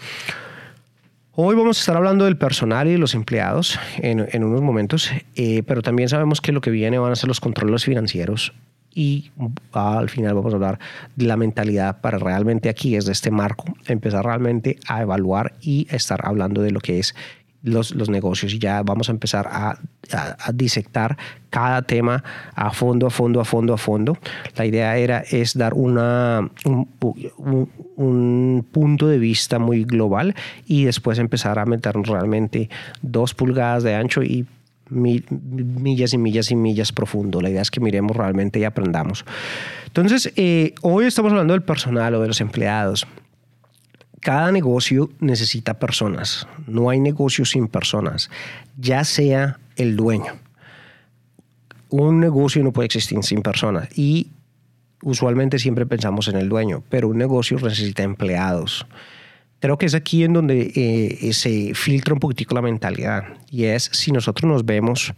Hoy 1.36 1.56
vamos 1.56 1.78
a 1.78 1.80
estar 1.80 1.98
hablando 1.98 2.26
del 2.26 2.38
personal 2.38 2.88
y 2.88 2.92
de 2.92 3.00
los 3.00 3.16
empleados 3.16 3.80
en, 3.98 4.28
en 4.32 4.44
unos 4.44 4.62
momentos, 4.62 5.10
pero 5.66 5.82
también 5.82 6.08
sabemos 6.08 6.42
que 6.42 6.52
lo 6.52 6.62
que 6.62 6.70
viene 6.70 7.00
van 7.00 7.12
a 7.12 7.16
ser 7.16 7.28
los 7.28 7.40
controles 7.40 7.86
financieros 7.86 8.54
y 8.94 9.32
al 9.72 10.10
final 10.10 10.36
vamos 10.36 10.54
a 10.54 10.56
hablar 10.56 10.80
de 11.16 11.26
la 11.26 11.38
mentalidad 11.38 12.02
para 12.02 12.18
realmente 12.18 12.70
aquí, 12.70 12.96
es 12.96 13.06
de 13.06 13.12
este 13.12 13.32
marco, 13.32 13.66
empezar 13.88 14.26
realmente 14.26 14.78
a 14.88 15.02
evaluar 15.02 15.54
y 15.62 15.88
estar 15.90 16.26
hablando 16.26 16.62
de 16.62 16.72
lo 16.72 16.80
que 16.80 17.00
es 17.00 17.16
los, 17.64 17.96
los 17.96 18.10
negocios 18.10 18.54
y 18.54 18.60
ya 18.60 18.84
vamos 18.84 19.08
a 19.10 19.14
empezar 19.14 19.48
a, 19.50 19.80
a, 20.12 20.52
disectar 20.52 21.18
cada 21.50 21.82
tema 21.82 22.24
a 22.54 22.72
fondo, 22.72 23.08
a 23.08 23.10
fondo, 23.10 23.40
a 23.40 23.46
fondo, 23.46 23.74
a 23.74 23.78
fondo. 23.78 24.18
La 24.58 24.66
idea 24.66 24.98
era 24.98 25.20
es 25.20 25.58
dar 25.58 25.74
una, 25.74 26.50
un, 26.66 27.70
un, 27.96 28.68
punto 28.70 29.08
de 29.08 29.18
vista 29.18 29.60
muy 29.60 29.86
global 29.86 30.36
y 30.66 30.84
después 30.84 31.20
empezar 31.20 31.58
a 31.58 31.66
meternos 31.66 32.08
realmente 32.08 32.70
dos 33.02 33.34
pulgadas 33.34 33.84
de 33.84 33.96
ancho 33.96 34.24
y 34.24 34.46
millas 34.90 36.14
y 36.14 36.18
millas 36.18 36.52
y 36.52 36.56
millas 36.56 36.92
profundo. 36.92 37.42
La 37.42 37.50
idea 37.50 37.62
es 37.62 37.72
que 37.72 37.80
miremos 37.80 38.16
realmente 38.16 38.60
y 38.60 38.64
aprendamos. 38.64 39.26
Entonces, 39.88 40.32
eh, 40.36 40.74
hoy 40.82 41.06
estamos 41.06 41.32
hablando 41.32 41.54
del 41.54 41.64
personal 41.64 42.16
o 42.16 42.22
de 42.22 42.28
los 42.28 42.42
empleados. 42.42 43.08
Cada 44.20 44.52
negocio 44.52 45.10
necesita 45.20 45.76
personas. 45.76 46.48
No 46.66 46.90
hay 46.90 47.00
negocio 47.00 47.44
sin 47.46 47.68
personas, 47.68 48.30
ya 48.78 49.04
sea 49.04 49.60
el 49.76 49.96
dueño. 49.96 50.34
Un 51.90 52.20
negocio 52.20 52.64
no 52.64 52.72
puede 52.72 52.86
existir 52.86 53.22
sin 53.24 53.42
personas 53.42 53.90
y 53.98 54.32
usualmente 55.04 55.60
siempre 55.60 55.86
pensamos 55.86 56.28
en 56.28 56.38
el 56.38 56.50
dueño, 56.50 56.84
pero 56.90 57.10
un 57.10 57.18
negocio 57.18 57.60
necesita 57.60 58.04
empleados. 58.04 58.88
Creo 59.64 59.78
que 59.78 59.86
es 59.86 59.96
aquí 59.96 60.26
en 60.26 60.34
donde 60.34 60.74
eh, 60.76 61.32
se 61.32 61.74
filtra 61.74 62.14
un 62.14 62.20
poquitico 62.20 62.54
la 62.54 62.62
mentalidad 62.62 63.24
y 63.50 63.64
es 63.64 63.90
si 63.94 64.12
nosotros 64.12 64.52
nos 64.52 64.66
vemos 64.66 65.14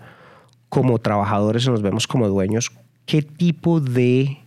como 0.69 0.99
trabajadores 0.99 1.67
o 1.67 1.71
nos 1.71 1.81
vemos 1.81 2.05
como 2.05 2.27
dueños, 2.27 2.71
qué 3.07 3.23
tipo 3.23 3.79
de, 3.79 4.37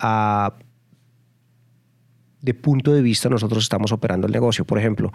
uh, 0.00 0.52
de 2.42 2.54
punto 2.54 2.92
de 2.92 3.02
vista 3.02 3.28
nosotros 3.28 3.64
estamos 3.64 3.90
operando 3.90 4.28
el 4.28 4.32
negocio. 4.32 4.64
Por 4.64 4.78
ejemplo, 4.78 5.10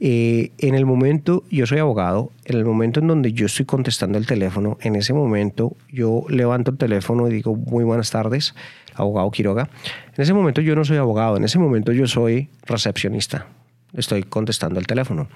eh, 0.00 0.50
en 0.58 0.74
el 0.74 0.84
momento, 0.84 1.44
yo 1.48 1.64
soy 1.64 1.78
abogado, 1.78 2.32
en 2.46 2.56
el 2.56 2.64
momento 2.64 2.98
en 2.98 3.06
donde 3.06 3.32
yo 3.32 3.46
estoy 3.46 3.66
contestando 3.66 4.18
el 4.18 4.26
teléfono, 4.26 4.78
en 4.80 4.96
ese 4.96 5.12
momento 5.12 5.76
yo 5.88 6.24
levanto 6.28 6.72
el 6.72 6.76
teléfono 6.76 7.28
y 7.28 7.34
digo, 7.34 7.54
muy 7.54 7.84
buenas 7.84 8.10
tardes, 8.10 8.52
abogado 8.96 9.30
Quiroga. 9.30 9.70
En 10.16 10.22
ese 10.22 10.34
momento 10.34 10.60
yo 10.60 10.74
no 10.74 10.84
soy 10.84 10.96
abogado, 10.96 11.36
en 11.36 11.44
ese 11.44 11.60
momento 11.60 11.92
yo 11.92 12.08
soy 12.08 12.48
recepcionista 12.66 13.46
estoy 13.94 14.22
contestando 14.22 14.78
el 14.78 14.86
teléfono. 14.86 15.28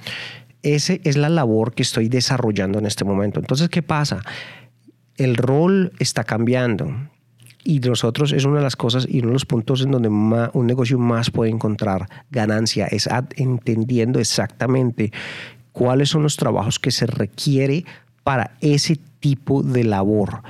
Esa 0.62 0.94
es 1.04 1.16
la 1.16 1.28
labor 1.28 1.75
que 1.75 1.82
estoy 1.82 2.08
desarrollando 2.08 2.78
en 2.78 2.87
este 2.87 3.04
momento. 3.04 3.40
Entonces, 3.40 3.68
¿qué 3.68 3.82
pasa? 3.82 4.23
El 5.16 5.37
rol 5.37 5.92
está 5.99 6.25
cambiando 6.25 6.92
y 7.64 7.80
nosotros 7.80 8.32
es 8.32 8.44
una 8.44 8.58
de 8.58 8.62
las 8.62 8.76
cosas 8.76 9.06
y 9.08 9.18
uno 9.18 9.28
de 9.28 9.32
los 9.34 9.46
puntos 9.46 9.82
en 9.82 9.90
donde 9.90 10.08
un 10.08 10.66
negocio 10.66 10.99
más 10.99 11.30
puede 11.30 11.50
encontrar 11.50 12.08
ganancia 12.30 12.87
es 12.87 13.08
entendiendo 13.37 14.20
exactamente 14.20 15.12
cuáles 15.73 16.11
son 16.11 16.23
los 16.23 16.37
trabajos 16.37 16.78
que 16.78 16.90
se 16.90 17.06
requiere 17.06 17.84
para 18.23 18.56
ese 18.61 18.99
tipo 19.18 19.62
de 19.62 19.84
labor 19.84 20.42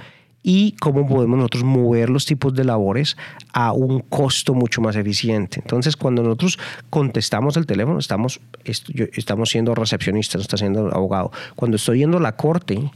y 0.46 0.72
cómo 0.72 1.08
podemos 1.08 1.38
nosotros 1.38 1.64
mover 1.64 2.10
los 2.10 2.26
tipos 2.26 2.54
de 2.54 2.64
labores 2.64 3.16
a 3.54 3.72
un 3.72 4.00
costo 4.00 4.52
mucho 4.52 4.82
más 4.82 4.94
eficiente. 4.94 5.58
Entonces, 5.60 5.96
cuando 5.96 6.22
nosotros 6.22 6.58
contestamos 6.90 7.56
el 7.56 7.64
teléfono, 7.64 7.98
estamos, 7.98 8.40
estamos 8.64 9.48
siendo 9.48 9.74
recepcionistas, 9.74 10.36
no 10.36 10.42
está 10.42 10.58
siendo 10.58 10.94
abogado. 10.94 11.32
Cuando 11.56 11.76
estoy 11.76 12.00
yendo 12.00 12.18
a 12.18 12.20
la 12.20 12.36
corte, 12.36 12.90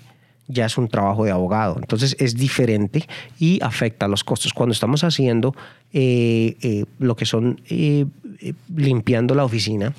ya 0.46 0.66
es 0.66 0.76
un 0.76 0.88
trabajo 0.88 1.24
de 1.24 1.30
abogado. 1.30 1.76
Entonces 1.80 2.16
es 2.18 2.36
diferente 2.36 3.08
y 3.38 3.58
afecta 3.62 4.08
los 4.08 4.24
costos. 4.24 4.52
Cuando 4.52 4.74
estamos 4.74 5.02
haciendo 5.02 5.54
eh, 5.94 6.56
eh, 6.60 6.84
lo 6.98 7.16
que 7.16 7.24
son 7.24 7.62
eh, 7.70 8.04
limpiando 8.76 9.34
la 9.34 9.44
oficina, 9.44 9.94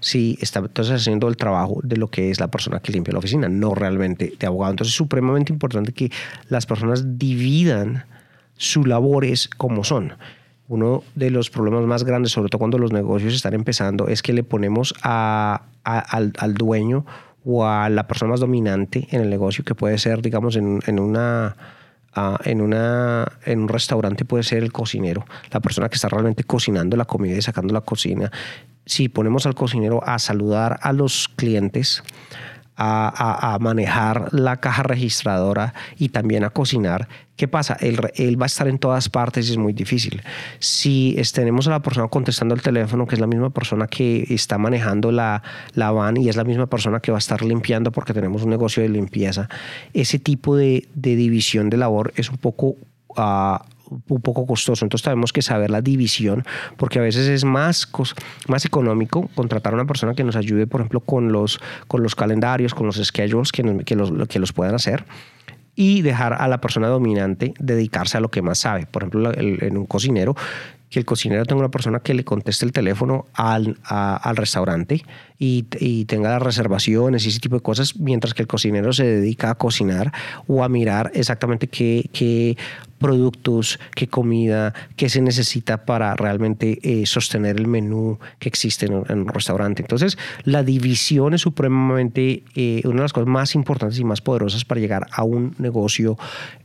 sí 0.00 0.38
está 0.40 0.60
entonces 0.60 1.00
haciendo 1.00 1.28
el 1.28 1.36
trabajo 1.36 1.80
de 1.82 1.96
lo 1.96 2.08
que 2.08 2.30
es 2.30 2.40
la 2.40 2.48
persona 2.48 2.80
que 2.80 2.92
limpia 2.92 3.12
la 3.12 3.18
oficina, 3.18 3.48
no 3.48 3.74
realmente 3.74 4.34
de 4.38 4.46
abogado. 4.46 4.72
Entonces 4.72 4.92
es 4.92 4.96
supremamente 4.96 5.52
importante 5.52 5.92
que 5.92 6.10
las 6.48 6.66
personas 6.66 7.18
dividan 7.18 8.04
sus 8.56 8.86
labores 8.86 9.48
como 9.48 9.84
son. 9.84 10.14
Uno 10.68 11.02
de 11.14 11.30
los 11.30 11.48
problemas 11.48 11.84
más 11.84 12.04
grandes, 12.04 12.32
sobre 12.32 12.50
todo 12.50 12.58
cuando 12.58 12.78
los 12.78 12.92
negocios 12.92 13.34
están 13.34 13.54
empezando, 13.54 14.08
es 14.08 14.22
que 14.22 14.34
le 14.34 14.42
ponemos 14.42 14.94
al, 15.02 15.62
al 15.84 16.54
dueño 16.54 17.06
o 17.44 17.66
a 17.66 17.88
la 17.88 18.06
persona 18.06 18.32
más 18.32 18.40
dominante 18.40 19.08
en 19.10 19.22
el 19.22 19.30
negocio, 19.30 19.64
que 19.64 19.74
puede 19.74 19.96
ser, 19.98 20.20
digamos, 20.20 20.56
en, 20.56 20.80
en 20.86 20.98
una... 20.98 21.56
en, 22.44 22.60
una, 22.60 23.26
en 23.44 23.60
un 23.60 23.68
restaurante 23.68 24.24
puede 24.24 24.42
ser 24.42 24.62
el 24.62 24.72
cocinero, 24.72 25.24
la 25.50 25.60
persona 25.60 25.88
que 25.88 25.96
está 25.96 26.08
realmente 26.08 26.44
cocinando 26.44 26.96
la 26.96 27.04
comida 27.04 27.36
y 27.36 27.42
sacando 27.42 27.72
la 27.72 27.82
cocina. 27.82 28.30
Si 28.86 29.08
ponemos 29.08 29.46
al 29.46 29.54
cocinero 29.54 30.02
a 30.04 30.18
saludar 30.18 30.78
a 30.82 30.92
los 30.92 31.28
clientes, 31.28 32.02
a, 32.80 33.58
manejar 33.60 34.32
la 34.32 34.58
caja 34.58 34.84
registradora 34.84 35.74
y 35.98 36.10
también 36.10 36.44
a 36.44 36.50
cocinar, 36.50 37.08
¿qué 37.36 37.48
pasa? 37.48 37.76
Él, 37.80 37.98
él, 38.14 38.40
va 38.40 38.44
a 38.44 38.46
estar 38.46 38.68
en 38.68 38.78
todas 38.78 39.08
partes 39.08 39.48
y 39.48 39.52
es 39.52 39.58
muy 39.58 39.72
difícil. 39.72 40.22
Si 40.60 41.20
tenemos 41.34 41.66
a 41.66 41.70
la 41.70 41.82
persona 41.82 42.06
contestando 42.08 42.54
el 42.54 42.62
teléfono, 42.62 43.06
que 43.06 43.16
es 43.16 43.20
la 43.20 43.26
misma 43.26 43.50
persona 43.50 43.88
que 43.88 44.26
está 44.30 44.58
manejando 44.58 45.10
la, 45.10 45.42
van 45.74 46.16
y 46.16 46.28
es 46.28 46.36
la 46.36 46.44
misma 46.44 46.66
persona 46.66 47.00
que 47.00 47.10
va 47.10 47.18
a 47.18 47.20
estar 47.20 47.42
limpiando 47.42 47.90
porque 47.90 48.14
tenemos 48.14 48.44
un 48.44 48.50
negocio 48.50 48.82
de 48.82 48.88
limpieza, 48.88 49.48
ese 49.92 50.20
tipo 50.20 50.56
de, 50.56 50.86
división 50.94 51.70
de 51.70 51.76
labor 51.78 52.12
es 52.16 52.30
un 52.30 52.38
poco... 52.38 52.76
Uh, 53.16 53.58
un 54.08 54.20
poco 54.20 54.46
costoso. 54.46 54.84
Entonces 54.84 55.04
tenemos 55.04 55.32
que 55.32 55.42
saber 55.42 55.70
la 55.70 55.82
división, 55.82 56.44
porque 56.76 56.98
a 56.98 57.02
veces 57.02 57.28
es 57.28 57.44
más, 57.44 57.88
más 58.46 58.64
económico 58.64 59.28
contratar 59.34 59.72
a 59.72 59.76
una 59.76 59.86
persona 59.86 60.14
que 60.14 60.24
nos 60.24 60.36
ayude, 60.36 60.66
por 60.66 60.80
ejemplo, 60.80 61.00
con 61.00 61.32
los, 61.32 61.60
con 61.86 62.02
los 62.02 62.14
calendarios, 62.14 62.74
con 62.74 62.86
los 62.86 62.96
schedules 62.96 63.52
que, 63.52 63.62
los, 63.62 64.28
que 64.28 64.38
los 64.38 64.52
puedan 64.52 64.74
hacer 64.74 65.04
y 65.74 66.02
dejar 66.02 66.32
a 66.32 66.48
la 66.48 66.60
persona 66.60 66.88
dominante 66.88 67.54
dedicarse 67.60 68.16
a 68.18 68.20
lo 68.20 68.30
que 68.30 68.42
más 68.42 68.58
sabe. 68.58 68.86
Por 68.86 69.04
ejemplo, 69.04 69.32
en 69.36 69.76
un 69.76 69.86
cocinero, 69.86 70.34
que 70.90 70.98
el 70.98 71.04
cocinero 71.04 71.44
tenga 71.44 71.60
una 71.60 71.70
persona 71.70 72.00
que 72.00 72.14
le 72.14 72.24
conteste 72.24 72.64
el 72.64 72.72
teléfono 72.72 73.26
al, 73.34 73.78
al 73.84 74.36
restaurante 74.36 75.04
y, 75.38 75.66
y, 75.78 76.04
tenga 76.06 76.30
las 76.30 76.42
reservaciones 76.42 77.24
y 77.24 77.28
ese 77.28 77.40
tipo 77.40 77.56
de 77.56 77.62
cosas, 77.62 77.96
mientras 77.96 78.34
que 78.34 78.42
el 78.42 78.48
cocinero 78.48 78.92
se 78.92 79.04
dedica 79.04 79.50
a 79.50 79.54
cocinar 79.54 80.12
o 80.46 80.64
a 80.64 80.68
mirar 80.68 81.12
exactamente 81.14 81.68
qué, 81.68 82.08
qué 82.12 82.56
productos, 82.98 83.78
qué 83.94 84.08
comida, 84.08 84.74
qué 84.96 85.08
se 85.08 85.20
necesita 85.20 85.84
para 85.84 86.14
realmente 86.16 86.78
eh, 86.82 87.06
sostener 87.06 87.56
el 87.56 87.66
menú 87.66 88.18
que 88.38 88.48
existe 88.48 88.86
en, 88.86 88.94
un 88.94 89.28
restaurante. 89.28 89.82
Entonces, 89.82 90.18
la 90.44 90.62
división 90.62 91.34
es 91.34 91.42
supremamente 91.42 92.42
eh, 92.54 92.82
una 92.84 92.96
de 92.96 93.02
las 93.02 93.12
cosas 93.12 93.28
más 93.28 93.54
importantes 93.54 93.98
y 93.98 94.04
más 94.04 94.20
poderosas 94.20 94.64
para 94.64 94.80
llegar 94.80 95.06
a 95.12 95.22
un 95.22 95.54
negocio 95.58 96.18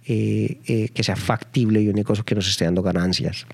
eh, 0.06 0.90
que 0.94 1.04
sea 1.04 1.16
factible 1.16 1.82
y 1.82 1.90
un 1.90 1.96
negocio 1.96 2.24
que 2.26 2.36
nos 2.36 2.48
esté 2.48 2.66
dando 2.66 2.82
ganancias. 2.82 3.46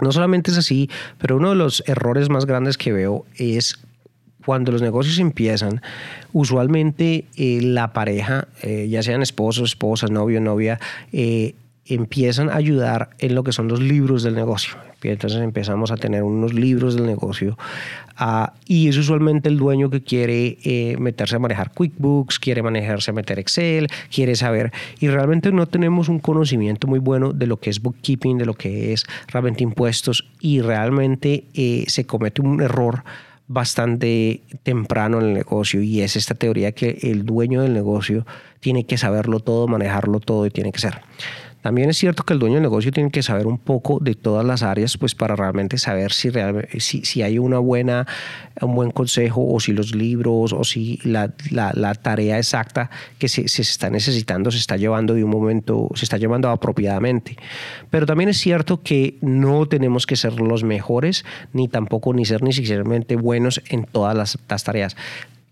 No 0.00 0.12
solamente 0.12 0.50
es 0.50 0.58
así, 0.58 0.90
pero 1.18 1.36
uno 1.36 1.50
de 1.50 1.56
los 1.56 1.82
errores 1.86 2.28
más 2.28 2.46
grandes 2.46 2.76
que 2.76 2.92
veo 2.92 3.24
es 3.36 3.78
cuando 4.44 4.72
los 4.72 4.82
negocios 4.82 5.18
empiezan, 5.18 5.82
usualmente 6.32 7.26
eh, 7.36 7.60
la 7.62 7.92
pareja, 7.92 8.48
eh, 8.62 8.88
ya 8.88 9.02
sean 9.02 9.22
esposos, 9.22 9.70
esposas, 9.70 10.10
novio, 10.10 10.40
novia, 10.40 10.80
eh, 11.12 11.54
empiezan 11.94 12.48
a 12.50 12.56
ayudar 12.56 13.10
en 13.18 13.34
lo 13.34 13.44
que 13.44 13.52
son 13.52 13.68
los 13.68 13.80
libros 13.80 14.22
del 14.22 14.34
negocio. 14.34 14.76
Entonces 15.02 15.40
empezamos 15.40 15.90
a 15.90 15.96
tener 15.96 16.22
unos 16.22 16.52
libros 16.52 16.94
del 16.94 17.06
negocio 17.06 17.56
uh, 18.20 18.48
y 18.66 18.88
es 18.88 18.96
usualmente 18.98 19.48
el 19.48 19.56
dueño 19.56 19.88
que 19.88 20.02
quiere 20.02 20.58
eh, 20.62 20.96
meterse 20.98 21.36
a 21.36 21.38
manejar 21.38 21.72
QuickBooks, 21.72 22.38
quiere 22.38 22.62
manejarse 22.62 23.10
a 23.10 23.14
meter 23.14 23.38
Excel, 23.38 23.88
quiere 24.14 24.36
saber 24.36 24.72
y 24.98 25.08
realmente 25.08 25.52
no 25.52 25.66
tenemos 25.66 26.08
un 26.08 26.18
conocimiento 26.18 26.86
muy 26.86 26.98
bueno 26.98 27.32
de 27.32 27.46
lo 27.46 27.58
que 27.58 27.70
es 27.70 27.80
bookkeeping, 27.80 28.38
de 28.38 28.46
lo 28.46 28.54
que 28.54 28.92
es 28.92 29.06
realmente 29.28 29.62
impuestos 29.62 30.28
y 30.38 30.60
realmente 30.60 31.44
eh, 31.54 31.84
se 31.88 32.04
comete 32.04 32.42
un 32.42 32.60
error 32.60 33.02
bastante 33.48 34.42
temprano 34.62 35.20
en 35.20 35.26
el 35.26 35.34
negocio 35.34 35.82
y 35.82 36.02
es 36.02 36.14
esta 36.14 36.34
teoría 36.34 36.70
que 36.70 36.98
el 37.02 37.26
dueño 37.26 37.62
del 37.62 37.74
negocio 37.74 38.24
tiene 38.60 38.84
que 38.84 38.96
saberlo 38.96 39.40
todo, 39.40 39.66
manejarlo 39.66 40.20
todo 40.20 40.46
y 40.46 40.50
tiene 40.50 40.70
que 40.70 40.78
ser. 40.78 41.00
También 41.62 41.90
es 41.90 41.98
cierto 41.98 42.24
que 42.24 42.32
el 42.32 42.38
dueño 42.38 42.54
del 42.54 42.62
negocio 42.62 42.90
tiene 42.90 43.10
que 43.10 43.22
saber 43.22 43.46
un 43.46 43.58
poco 43.58 43.98
de 44.00 44.14
todas 44.14 44.44
las 44.44 44.62
áreas, 44.62 44.96
pues 44.96 45.14
para 45.14 45.36
realmente 45.36 45.78
saber 45.78 46.12
si, 46.12 46.30
realmente, 46.30 46.80
si, 46.80 47.04
si 47.04 47.22
hay 47.22 47.38
una 47.38 47.58
buena, 47.58 48.06
un 48.60 48.74
buen 48.74 48.90
consejo 48.90 49.46
o 49.46 49.60
si 49.60 49.72
los 49.72 49.94
libros 49.94 50.52
o 50.52 50.64
si 50.64 50.98
la, 51.04 51.32
la, 51.50 51.72
la 51.74 51.94
tarea 51.94 52.38
exacta 52.38 52.90
que 53.18 53.28
se, 53.28 53.48
se, 53.48 53.62
está 53.62 53.90
necesitando 53.90 54.50
se 54.50 54.58
está 54.58 54.76
llevando 54.76 55.14
de 55.14 55.24
un 55.24 55.30
momento, 55.30 55.88
se 55.94 56.04
está 56.04 56.16
llevando 56.16 56.48
apropiadamente. 56.48 57.36
Pero 57.90 58.06
también 58.06 58.30
es 58.30 58.38
cierto 58.38 58.82
que 58.82 59.18
no 59.20 59.66
tenemos 59.66 60.06
que 60.06 60.16
ser 60.16 60.40
los 60.40 60.64
mejores, 60.64 61.24
ni 61.52 61.68
tampoco 61.68 62.12
ni 62.14 62.24
ser 62.24 62.42
necesariamente 62.42 63.16
buenos 63.16 63.62
en 63.68 63.84
todas 63.84 64.16
las, 64.16 64.38
las 64.48 64.64
tareas. 64.64 64.96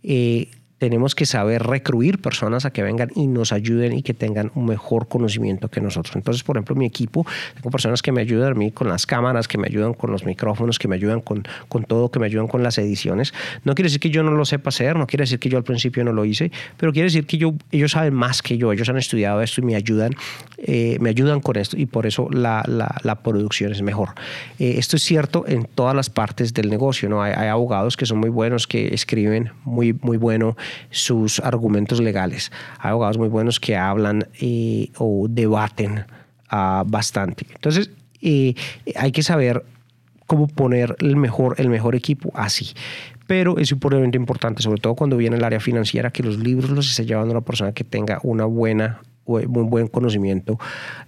Eh, 0.02 0.48
tenemos 0.78 1.14
que 1.14 1.26
saber 1.26 1.64
recruir 1.64 2.20
personas 2.20 2.64
a 2.64 2.70
que 2.70 2.82
vengan 2.82 3.10
y 3.14 3.26
nos 3.26 3.52
ayuden 3.52 3.92
y 3.92 4.02
que 4.02 4.14
tengan 4.14 4.50
un 4.54 4.66
mejor 4.66 5.08
conocimiento 5.08 5.68
que 5.68 5.80
nosotros. 5.80 6.14
Entonces, 6.16 6.42
por 6.42 6.56
ejemplo, 6.56 6.76
mi 6.76 6.86
equipo, 6.86 7.26
tengo 7.54 7.70
personas 7.70 8.00
que 8.02 8.12
me 8.12 8.20
ayudan 8.20 8.52
a 8.52 8.54
mí 8.54 8.70
con 8.70 8.88
las 8.88 9.06
cámaras, 9.06 9.48
que 9.48 9.58
me 9.58 9.66
ayudan 9.66 9.94
con 9.94 10.10
los 10.10 10.24
micrófonos, 10.24 10.78
que 10.78 10.88
me 10.88 10.94
ayudan 10.94 11.20
con, 11.20 11.44
con 11.68 11.84
todo, 11.84 12.10
que 12.10 12.18
me 12.18 12.26
ayudan 12.26 12.46
con 12.46 12.62
las 12.62 12.78
ediciones. 12.78 13.34
No 13.64 13.74
quiere 13.74 13.86
decir 13.86 14.00
que 14.00 14.10
yo 14.10 14.22
no 14.22 14.30
lo 14.30 14.44
sepa 14.44 14.68
hacer, 14.68 14.96
no 14.96 15.06
quiere 15.06 15.22
decir 15.22 15.38
que 15.38 15.48
yo 15.48 15.58
al 15.58 15.64
principio 15.64 16.04
no 16.04 16.12
lo 16.12 16.24
hice, 16.24 16.52
pero 16.76 16.92
quiere 16.92 17.06
decir 17.06 17.26
que 17.26 17.38
yo, 17.38 17.54
ellos 17.72 17.92
saben 17.92 18.14
más 18.14 18.42
que 18.42 18.56
yo, 18.56 18.72
ellos 18.72 18.88
han 18.88 18.98
estudiado 18.98 19.42
esto 19.42 19.60
y 19.60 19.64
me 19.64 19.74
ayudan, 19.74 20.12
eh, 20.58 20.96
me 21.00 21.10
ayudan 21.10 21.40
con 21.40 21.56
esto 21.56 21.76
y 21.76 21.86
por 21.86 22.06
eso 22.06 22.28
la, 22.30 22.62
la, 22.66 22.94
la 23.02 23.16
producción 23.22 23.72
es 23.72 23.82
mejor. 23.82 24.10
Eh, 24.58 24.76
esto 24.78 24.96
es 24.96 25.02
cierto 25.02 25.44
en 25.48 25.64
todas 25.64 25.94
las 25.94 26.10
partes 26.10 26.54
del 26.54 26.70
negocio, 26.70 27.08
¿no? 27.08 27.22
Hay, 27.22 27.32
hay 27.36 27.48
abogados 27.48 27.96
que 27.96 28.06
son 28.06 28.18
muy 28.18 28.30
buenos, 28.30 28.66
que 28.66 28.94
escriben 28.94 29.50
muy, 29.64 29.92
muy 29.92 30.16
bueno 30.16 30.56
sus 30.90 31.40
argumentos 31.40 32.00
legales. 32.00 32.50
Hay 32.78 32.90
abogados 32.90 33.18
muy 33.18 33.28
buenos 33.28 33.60
que 33.60 33.76
hablan 33.76 34.26
eh, 34.40 34.90
o 34.98 35.26
debaten 35.28 36.04
uh, 36.52 36.84
bastante. 36.86 37.46
Entonces, 37.54 37.90
eh, 38.20 38.54
hay 38.96 39.12
que 39.12 39.22
saber 39.22 39.64
cómo 40.26 40.46
poner 40.46 40.96
el 41.00 41.16
mejor, 41.16 41.54
el 41.58 41.68
mejor 41.68 41.94
equipo 41.94 42.30
así. 42.34 42.74
Pero 43.26 43.58
es 43.58 43.70
importante, 43.72 44.62
sobre 44.62 44.80
todo 44.80 44.94
cuando 44.94 45.16
viene 45.16 45.36
el 45.36 45.44
área 45.44 45.60
financiera, 45.60 46.10
que 46.10 46.22
los 46.22 46.38
libros 46.38 46.70
los 46.70 46.88
esté 46.88 47.04
llevando 47.04 47.32
una 47.32 47.42
persona 47.42 47.72
que 47.72 47.84
tenga 47.84 48.20
una 48.22 48.44
buena 48.46 49.00
muy 49.28 49.64
buen 49.64 49.88
conocimiento 49.88 50.58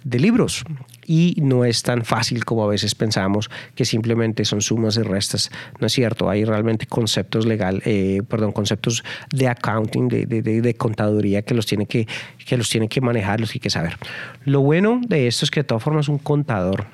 de 0.05 0.19
libros 0.19 0.65
y 1.07 1.35
no 1.39 1.65
es 1.65 1.83
tan 1.83 2.05
fácil 2.05 2.45
como 2.45 2.65
a 2.65 2.69
veces 2.69 2.95
pensamos 2.95 3.51
que 3.75 3.85
simplemente 3.85 4.45
son 4.45 4.61
sumas 4.61 4.97
y 4.97 5.03
restas. 5.03 5.51
No 5.81 5.87
es 5.87 5.93
cierto, 5.93 6.31
hay 6.31 6.45
realmente 6.45 6.87
conceptos 6.87 7.47
legal, 7.47 7.83
eh, 7.85 8.23
perdón, 8.29 8.53
conceptos 8.53 9.03
de 9.33 9.49
accounting, 9.49 10.09
de, 10.09 10.27
de, 10.27 10.43
de, 10.43 10.75
contaduría 10.75 11.43
que 11.43 11.55
los 11.55 11.67
tiene 11.67 11.87
que, 11.87 12.07
que 12.47 12.57
los 12.57 12.69
tiene 12.69 12.89
que 12.89 13.01
manejar, 13.01 13.41
los 13.41 13.51
que 13.51 13.57
hay 13.57 13.61
que 13.61 13.71
saber. 13.71 13.97
Lo 14.45 14.61
bueno 14.61 15.01
de 15.07 15.27
esto 15.27 15.45
es 15.45 15.51
que 15.51 15.61
de 15.61 15.65
todas 15.65 15.83
formas 15.83 16.09
un 16.09 16.19
contador 16.19 16.87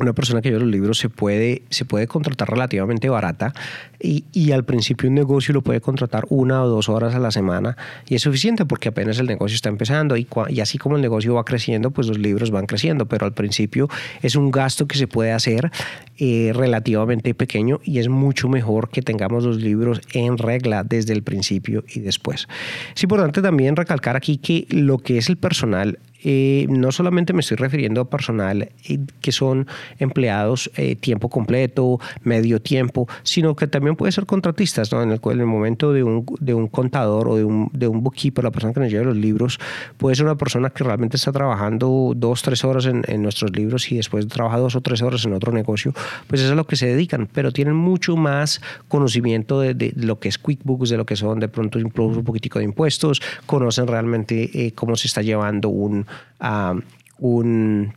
una 0.00 0.14
persona 0.14 0.40
que 0.40 0.48
lleva 0.48 0.60
los 0.60 0.70
libros 0.70 0.98
se 0.98 1.08
puede, 1.08 1.62
se 1.68 1.84
puede 1.84 2.06
contratar 2.06 2.48
relativamente 2.48 3.08
barata 3.08 3.52
y, 4.00 4.24
y, 4.32 4.52
al 4.52 4.64
principio 4.64 5.08
un 5.08 5.14
negocio 5.14 5.52
lo 5.52 5.62
puede 5.62 5.80
contratar 5.80 6.24
una 6.30 6.62
o 6.62 6.68
dos 6.68 6.88
horas 6.88 7.14
a 7.14 7.18
la 7.18 7.30
semana 7.30 7.76
y 8.08 8.14
es 8.14 8.22
suficiente 8.22 8.64
porque 8.64 8.88
apenas 8.88 9.18
el 9.18 9.26
negocio 9.26 9.54
está 9.54 9.68
empezando 9.68 10.16
y, 10.16 10.26
y 10.48 10.60
así 10.60 10.78
como 10.78 10.96
el 10.96 11.02
negocio 11.02 11.34
va 11.34 11.44
creciendo, 11.44 11.90
pues 11.90 12.08
los 12.08 12.18
libros 12.18 12.50
van 12.50 12.66
creciendo, 12.66 13.06
pero 13.06 13.26
al 13.26 13.32
principio 13.32 13.88
es 14.22 14.34
un 14.34 14.50
gasto 14.50 14.86
que 14.86 14.96
se 14.96 15.06
puede 15.06 15.32
hacer 15.32 15.70
eh, 16.18 16.52
relativamente 16.54 17.34
pequeño 17.34 17.80
y 17.84 17.98
es 17.98 18.08
mucho 18.08 18.48
mejor 18.48 18.88
que 18.88 19.02
tengamos 19.02 19.44
los 19.44 19.58
libros 19.58 20.00
en 20.14 20.38
regla 20.38 20.84
desde 20.84 21.12
el 21.12 21.22
principio 21.22 21.84
y 21.92 22.00
después. 22.00 22.48
Es 22.96 23.02
importante 23.02 23.42
también 23.42 23.76
recalcar 23.76 24.16
aquí 24.16 24.38
que 24.38 24.66
lo 24.70 24.98
que 24.98 25.18
es 25.18 25.28
el 25.28 25.36
personal 25.36 25.98
eh, 26.24 26.66
no 26.68 26.92
solamente 26.92 27.32
me 27.32 27.40
estoy 27.40 27.56
refiriendo 27.56 28.00
a 28.00 28.08
personal 28.08 28.68
eh, 28.88 28.98
que 29.20 29.32
son 29.32 29.66
empleados 29.98 30.70
eh, 30.76 30.94
tiempo 30.94 31.28
completo, 31.28 31.98
medio 32.22 32.60
tiempo, 32.60 33.08
sino 33.22 33.56
que 33.56 33.66
también 33.66 33.96
puede 33.96 34.12
ser 34.12 34.26
contratistas, 34.26 34.92
¿no? 34.92 35.02
En 35.02 35.10
el, 35.10 35.20
en 35.22 35.40
el 35.40 35.46
momento 35.46 35.92
de 35.92 36.02
un, 36.02 36.24
de 36.40 36.54
un, 36.54 36.68
contador 36.68 37.28
o 37.28 37.36
de 37.36 37.44
un, 37.44 37.70
de 37.72 37.88
un 37.88 38.02
bookkeeper, 38.02 38.44
la 38.44 38.50
persona 38.50 38.72
que 38.72 38.80
nos 38.80 38.90
lleva 38.90 39.04
los 39.04 39.16
libros, 39.16 39.58
puede 39.96 40.14
ser 40.14 40.26
una 40.26 40.36
persona 40.36 40.70
que 40.70 40.84
realmente 40.84 41.16
está 41.16 41.32
trabajando 41.32 42.12
dos, 42.16 42.42
tres 42.42 42.64
horas 42.64 42.86
en, 42.86 43.22
nuestros 43.22 43.52
libros 43.52 43.90
y 43.92 43.96
después 43.96 44.26
trabaja 44.26 44.58
dos 44.58 44.74
o 44.74 44.80
tres 44.80 45.02
horas 45.02 45.24
en 45.24 45.32
otro 45.32 45.52
negocio, 45.52 45.92
pues 46.26 46.40
es 46.40 46.50
a 46.50 46.54
lo 46.54 46.66
que 46.66 46.76
se 46.76 46.86
dedican, 46.86 47.28
pero 47.32 47.52
tienen 47.52 47.74
mucho 47.74 48.16
más 48.16 48.60
conocimiento 48.88 49.60
de, 49.60 49.92
lo 49.96 50.18
que 50.18 50.28
es 50.28 50.38
QuickBooks, 50.38 50.90
de 50.90 50.96
lo 50.96 51.06
que 51.06 51.16
son 51.16 51.40
de 51.40 51.48
pronto 51.48 51.78
un 51.78 52.24
poquitico 52.24 52.58
de 52.58 52.64
impuestos, 52.64 53.20
conocen 53.46 53.86
realmente 53.86 54.72
cómo 54.74 54.96
se 54.96 55.06
está 55.06 55.22
llevando 55.22 55.68
un, 55.68 56.06
um, 56.40 56.82
un 57.18 57.92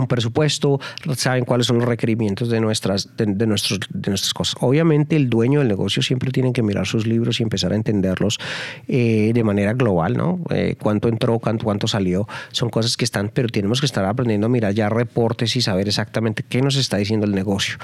un 0.00 0.06
presupuesto, 0.06 0.80
saben 1.16 1.44
cuáles 1.44 1.66
son 1.66 1.78
los 1.78 1.86
requerimientos 1.86 2.48
de 2.48 2.60
nuestras, 2.60 3.16
de, 3.16 3.26
de, 3.26 3.46
nuestros, 3.46 3.80
de 3.88 4.10
nuestras 4.10 4.34
cosas. 4.34 4.56
Obviamente 4.60 5.16
el 5.16 5.30
dueño 5.30 5.60
del 5.60 5.68
negocio 5.68 6.02
siempre 6.02 6.30
tiene 6.30 6.52
que 6.52 6.62
mirar 6.62 6.86
sus 6.86 7.06
libros 7.06 7.40
y 7.40 7.42
empezar 7.42 7.72
a 7.72 7.76
entenderlos 7.76 8.38
eh, 8.88 9.30
de 9.32 9.44
manera 9.44 9.72
global, 9.74 10.16
¿no? 10.16 10.40
Eh, 10.50 10.76
cuánto 10.80 11.08
entró, 11.08 11.38
cuánto, 11.38 11.64
cuánto 11.64 11.86
salió, 11.86 12.26
son 12.50 12.70
cosas 12.70 12.96
que 12.96 13.04
están, 13.04 13.30
pero 13.32 13.48
tenemos 13.48 13.80
que 13.80 13.86
estar 13.86 14.04
aprendiendo 14.04 14.46
a 14.46 14.50
mirar 14.50 14.74
ya 14.74 14.88
reportes 14.88 15.54
y 15.56 15.62
saber 15.62 15.88
exactamente 15.88 16.44
qué 16.48 16.60
nos 16.60 16.76
está 16.76 16.96
diciendo 16.96 17.26
el 17.26 17.32
negocio. 17.32 17.76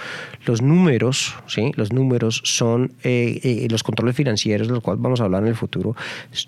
Los 0.44 0.62
números, 0.62 1.34
¿sí? 1.46 1.72
Los 1.76 1.92
números 1.92 2.42
son 2.44 2.92
eh, 3.04 3.66
los 3.70 3.82
controles 3.82 4.16
financieros, 4.16 4.68
de 4.68 4.74
los 4.74 4.82
cuales 4.82 5.00
vamos 5.00 5.20
a 5.20 5.24
hablar 5.24 5.42
en 5.42 5.48
el 5.48 5.56
futuro, 5.56 5.94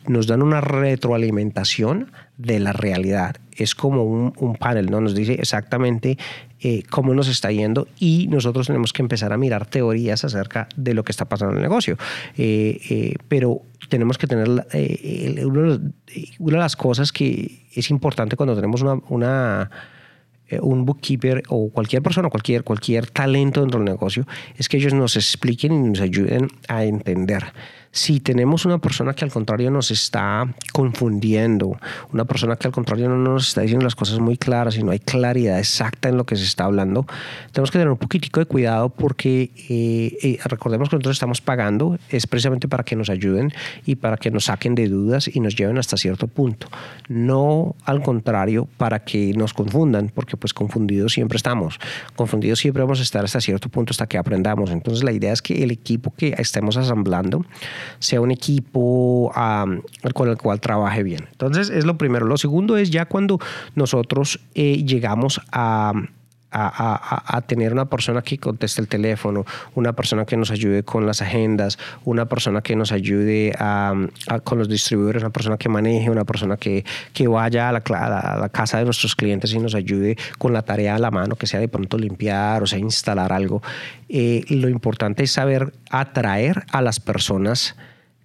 nos 0.08 0.26
dan 0.26 0.42
una 0.42 0.60
retroalimentación 0.60 2.10
de 2.42 2.61
la 2.61 2.72
realidad. 2.72 3.37
Es 3.52 3.75
como 3.75 4.04
un, 4.04 4.56
panel, 4.56 4.90
¿no? 4.90 5.00
Nos 5.00 5.14
dice 5.14 5.34
exactamente 5.34 6.16
eh, 6.61 6.82
cómo 6.90 7.14
nos 7.14 7.28
está 7.28 7.52
yendo 7.52 7.87
y 7.99 8.26
nosotros 8.28 8.66
tenemos 8.66 8.92
que 8.92 9.02
empezar 9.02 9.32
a 9.32 9.37
mirar 9.37 9.66
teorías 9.66 10.25
acerca 10.25 10.68
de 10.76 10.94
lo 10.94 11.04
que 11.04 11.12
está 11.12 11.26
pasando 11.26 11.52
en 11.52 11.58
el 11.58 11.62
negocio. 11.62 11.96
Eh, 12.37 12.80
eh, 12.90 13.14
pero 13.28 13.62
tenemos 13.88 14.18
que 14.18 14.26
tener 14.26 14.49
una, 14.49 15.78
de 15.78 16.58
las 16.58 16.76
cosas 16.76 17.12
que 17.12 17.66
es 17.75 17.90
importante 17.90 18.37
cuando 18.37 18.54
tenemos 18.54 18.82
una 19.08 19.70
un 20.61 20.84
bookkeeper 20.84 21.44
o 21.49 21.70
cualquier 21.70 22.02
persona, 22.02 22.28
cualquier, 22.28 22.62
cualquier 22.62 23.06
talento 23.06 23.62
dentro 23.62 23.80
del 23.80 23.87
negocio, 23.87 24.26
es 24.58 24.68
que 24.68 24.76
ellos 24.76 24.92
nos 24.92 25.16
expliquen 25.16 25.72
y 25.72 25.88
nos 25.88 26.00
ayuden 26.02 26.49
a 26.68 26.84
entender 26.84 27.54
si 27.92 28.20
tenemos 28.20 28.64
una 28.64 28.78
persona 28.78 29.12
que 29.12 29.25
al 29.25 29.30
contrario 29.30 29.70
nos 29.70 29.90
está 29.90 30.52
confundiendo, 30.72 31.78
una 32.11 32.25
persona 32.25 32.56
que 32.56 32.66
al 32.66 32.72
contrario 32.72 33.11
no 33.11 33.18
nos 33.18 33.49
está 33.49 33.61
diciendo 33.61 33.84
las 33.84 33.94
cosas 33.94 34.18
muy 34.18 34.38
claras 34.38 34.76
y 34.78 34.82
no 34.82 34.92
hay 34.92 34.99
claridad 34.99 35.58
exacta 35.58 36.08
en 36.08 36.16
lo 36.16 36.25
que 36.25 36.37
se 36.37 36.44
está 36.44 36.64
hablando, 36.64 37.06
tenemos 37.52 37.70
que 37.70 37.78
tener 37.78 37.90
un 37.90 37.99
poquitico 37.99 38.40
de 38.40 38.46
cuidado 38.46 38.88
porque 38.88 39.50
eh, 39.68 40.16
eh, 40.22 40.38
recordemos 40.44 40.88
que 40.88 40.96
nosotros 40.96 41.16
estamos 41.16 41.42
pagando 41.42 41.99
es 42.08 42.26
precisamente 42.26 42.66
para 42.66 42.82
que 42.82 42.96
nos 42.96 43.11
ayuden 43.11 43.52
y 43.84 43.96
para 43.96 44.16
que 44.16 44.30
nos 44.30 44.46
saquen 44.46 44.75
de 44.75 44.88
dudas 44.88 45.28
y 45.32 45.40
nos 45.40 45.54
lleven 45.54 45.76
hasta 45.76 45.99
cierto 45.99 46.28
punto. 46.28 46.68
No 47.08 47.76
al 47.84 48.02
contrario 48.02 48.68
para 48.78 49.04
que 49.04 49.34
nos 49.34 49.52
confundan, 49.52 50.11
porque 50.14 50.38
pues 50.38 50.54
confundidos 50.54 51.12
siempre 51.12 51.37
estamos. 51.37 51.78
Confundidos 52.16 52.58
siempre 52.58 52.82
vamos 52.82 53.00
a 53.00 53.02
estar 53.02 53.22
hasta 53.22 53.40
cierto 53.42 53.68
punto 53.68 53.90
hasta 53.90 54.06
que 54.06 54.16
aprendamos. 54.16 54.70
Entonces 54.70 55.04
la 55.04 55.12
idea 55.12 55.34
es 55.34 55.42
que 55.42 55.62
el 55.62 55.70
equipo 55.70 56.14
que 56.16 56.34
estemos 56.38 56.78
asamblando 56.78 57.44
sea 57.98 58.20
un 58.20 58.30
equipo 58.30 59.32
con 60.14 60.28
el 60.28 60.36
cual 60.38 60.60
trabaje 60.60 61.02
bien. 61.02 61.28
Entonces 61.30 61.70
es 61.70 61.84
lo 61.84 61.98
primero. 61.98 62.26
Lo 62.26 62.36
segundo 62.36 62.76
es 62.76 62.90
ya 62.90 63.06
cuando 63.06 63.38
nosotros 63.75 64.40
eh, 64.54 64.84
llegamos 64.84 65.40
a... 65.50 65.92
A, 66.54 67.43
tener 67.47 67.73
una 67.73 67.86
persona 67.86 68.23
que 68.23 68.38
conteste 68.38 68.80
el 68.80 68.88
teléfono, 68.88 69.45
una 69.75 69.93
persona 69.93 70.25
que 70.25 70.36
nos 70.36 70.50
ayude 70.50 70.82
con 70.82 71.06
las 71.06 71.23
agendas, 71.23 71.78
una 72.04 72.26
persona 72.26 72.60
que 72.60 72.76
nos 72.76 72.93
ayude 72.93 73.52
con 74.45 74.58
los 74.58 74.69
distribuidores, 74.69 75.23
una 75.23 75.30
persona 75.30 75.56
que 75.56 75.69
maneje, 75.69 76.10
una 76.10 76.25
persona 76.25 76.56
que, 76.56 76.84
vaya 77.26 77.69
a 77.69 77.73
la, 77.73 77.78
a 77.78 78.36
la, 78.38 78.49
casa 78.49 78.78
de 78.78 78.84
nuestros 78.84 79.17
clientes 79.17 79.52
y 79.54 79.58
nos 79.58 79.75
ayude 79.75 80.17
con 80.38 80.52
la 80.52 80.62
tarea 80.62 80.97
a 80.97 80.99
la 80.99 81.10
mano, 81.10 81.36
que 81.36 81.47
sea 81.47 81.60
de 81.60 81.69
pronto 81.69 81.97
limpiar 81.97 82.62
o 82.62 82.67
sea 82.67 82.78
instalar 82.78 83.32
algo. 83.32 83.62
Eh, 84.08 84.45
lo 84.49 84.69
importante 84.69 85.23
es 85.25 85.32
saber 85.32 85.73
atraer 85.91 86.65
a 86.71 86.82
las 86.82 87.00
personas 87.00 87.76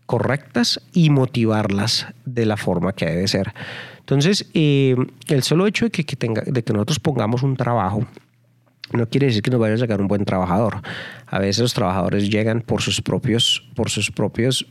correctas 0.05 0.81
y 0.93 1.09
motivarlas 1.09 2.07
de 2.25 2.45
la 2.45 2.57
forma 2.57 2.93
que 2.93 3.05
debe 3.05 3.27
ser. 3.27 3.53
Entonces, 4.07 4.49
eh, 4.53 4.95
el 5.27 5.43
solo 5.43 5.67
hecho 5.67 5.83
de 5.83 5.91
que, 5.91 6.03
tenga, 6.15 6.41
de 6.45 6.63
que 6.63 6.71
nosotros 6.71 6.97
pongamos 6.97 7.43
un 7.43 7.57
trabajo 7.57 8.07
no 8.93 9.05
quiere 9.09 9.27
decir 9.27 9.41
que 9.41 9.51
nos 9.51 9.59
vaya 9.59 9.73
a 9.73 9.77
llegar 9.77 9.99
un 9.99 10.07
buen 10.07 10.23
trabajador. 10.23 10.81
A 11.25 11.39
veces 11.39 11.61
los 11.61 11.73
trabajadores 11.73 12.29
llegan 12.29 12.61
por 12.61 12.81
sus 12.81 13.01
propios, 13.01 13.67
por 13.75 13.89
sus 13.89 14.09
propios 14.11 14.65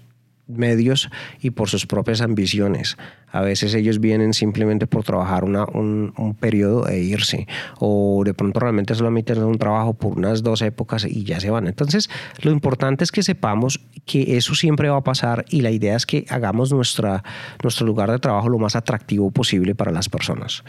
medios 0.46 1.10
y 1.40 1.50
por 1.50 1.68
sus 1.68 1.86
propias 1.86 2.20
ambiciones. 2.20 2.96
A 3.30 3.40
veces 3.40 3.74
ellos 3.74 4.00
vienen 4.00 4.32
simplemente 4.32 4.86
por 4.86 5.04
trabajar 5.04 5.44
un, 5.44 6.12
un, 6.16 6.34
periodo 6.34 6.88
e 6.88 7.00
irse, 7.00 7.46
o 7.78 8.22
de 8.24 8.32
pronto 8.32 8.60
realmente 8.60 8.94
solamente 8.94 9.32
hacen 9.32 9.44
un 9.44 9.58
trabajo 9.58 9.94
por 9.94 10.16
unas 10.16 10.42
dos 10.42 10.62
épocas 10.62 11.04
y 11.04 11.24
ya 11.24 11.40
se 11.40 11.50
van. 11.50 11.66
Entonces, 11.66 12.08
lo 12.42 12.50
importante 12.50 13.04
es 13.04 13.12
que 13.12 13.22
sepamos 13.22 13.80
que 14.06 14.36
eso 14.36 14.54
siempre 14.54 14.88
va 14.88 14.98
a 14.98 15.04
pasar 15.04 15.44
y 15.50 15.60
la 15.60 15.70
idea 15.70 15.96
es 15.96 16.06
que 16.06 16.24
hagamos 16.30 16.72
nuestra, 16.72 17.24
nuestro 17.62 17.86
lugar 17.86 18.10
de 18.10 18.18
trabajo 18.18 18.48
lo 18.48 18.58
más 18.58 18.76
atractivo 18.76 19.30
posible 19.30 19.74
para 19.74 19.90
las 19.90 20.08
personas. 20.08 20.62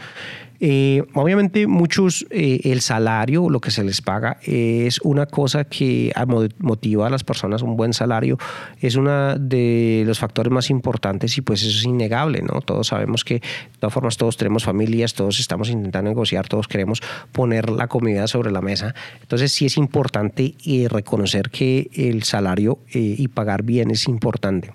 Eh, 0.60 1.04
obviamente 1.14 1.68
muchos, 1.68 2.26
eh, 2.30 2.60
el 2.64 2.80
salario, 2.80 3.48
lo 3.48 3.60
que 3.60 3.70
se 3.70 3.84
les 3.84 4.02
paga, 4.02 4.38
es 4.42 5.00
una 5.02 5.26
cosa 5.26 5.64
que 5.64 6.12
motiva 6.58 7.06
a 7.06 7.10
las 7.10 7.22
personas, 7.22 7.62
un 7.62 7.76
buen 7.76 7.92
salario 7.92 8.38
es 8.80 8.96
uno 8.96 9.36
de 9.38 10.02
los 10.04 10.18
factores 10.18 10.52
más 10.52 10.70
importantes 10.70 11.38
y 11.38 11.42
pues 11.42 11.62
eso 11.62 11.78
es 11.78 11.84
innegable, 11.84 12.42
¿no? 12.42 12.60
Todos 12.60 12.88
sabemos 12.88 13.24
que 13.24 13.34
de 13.34 13.78
todas 13.78 13.94
formas 13.94 14.16
todos 14.16 14.36
tenemos 14.36 14.64
familias, 14.64 15.14
todos 15.14 15.38
estamos 15.38 15.70
intentando 15.70 16.10
negociar, 16.10 16.48
todos 16.48 16.66
queremos 16.66 17.02
poner 17.32 17.70
la 17.70 17.86
comida 17.86 18.26
sobre 18.26 18.50
la 18.50 18.60
mesa. 18.60 18.94
Entonces 19.20 19.52
sí 19.52 19.66
es 19.66 19.76
importante 19.76 20.54
eh, 20.66 20.88
reconocer 20.90 21.50
que 21.50 21.88
el 21.94 22.24
salario 22.24 22.78
y 22.92 23.28
pagar 23.28 23.62
bien 23.62 23.90
es 23.90 24.08
importante. 24.08 24.72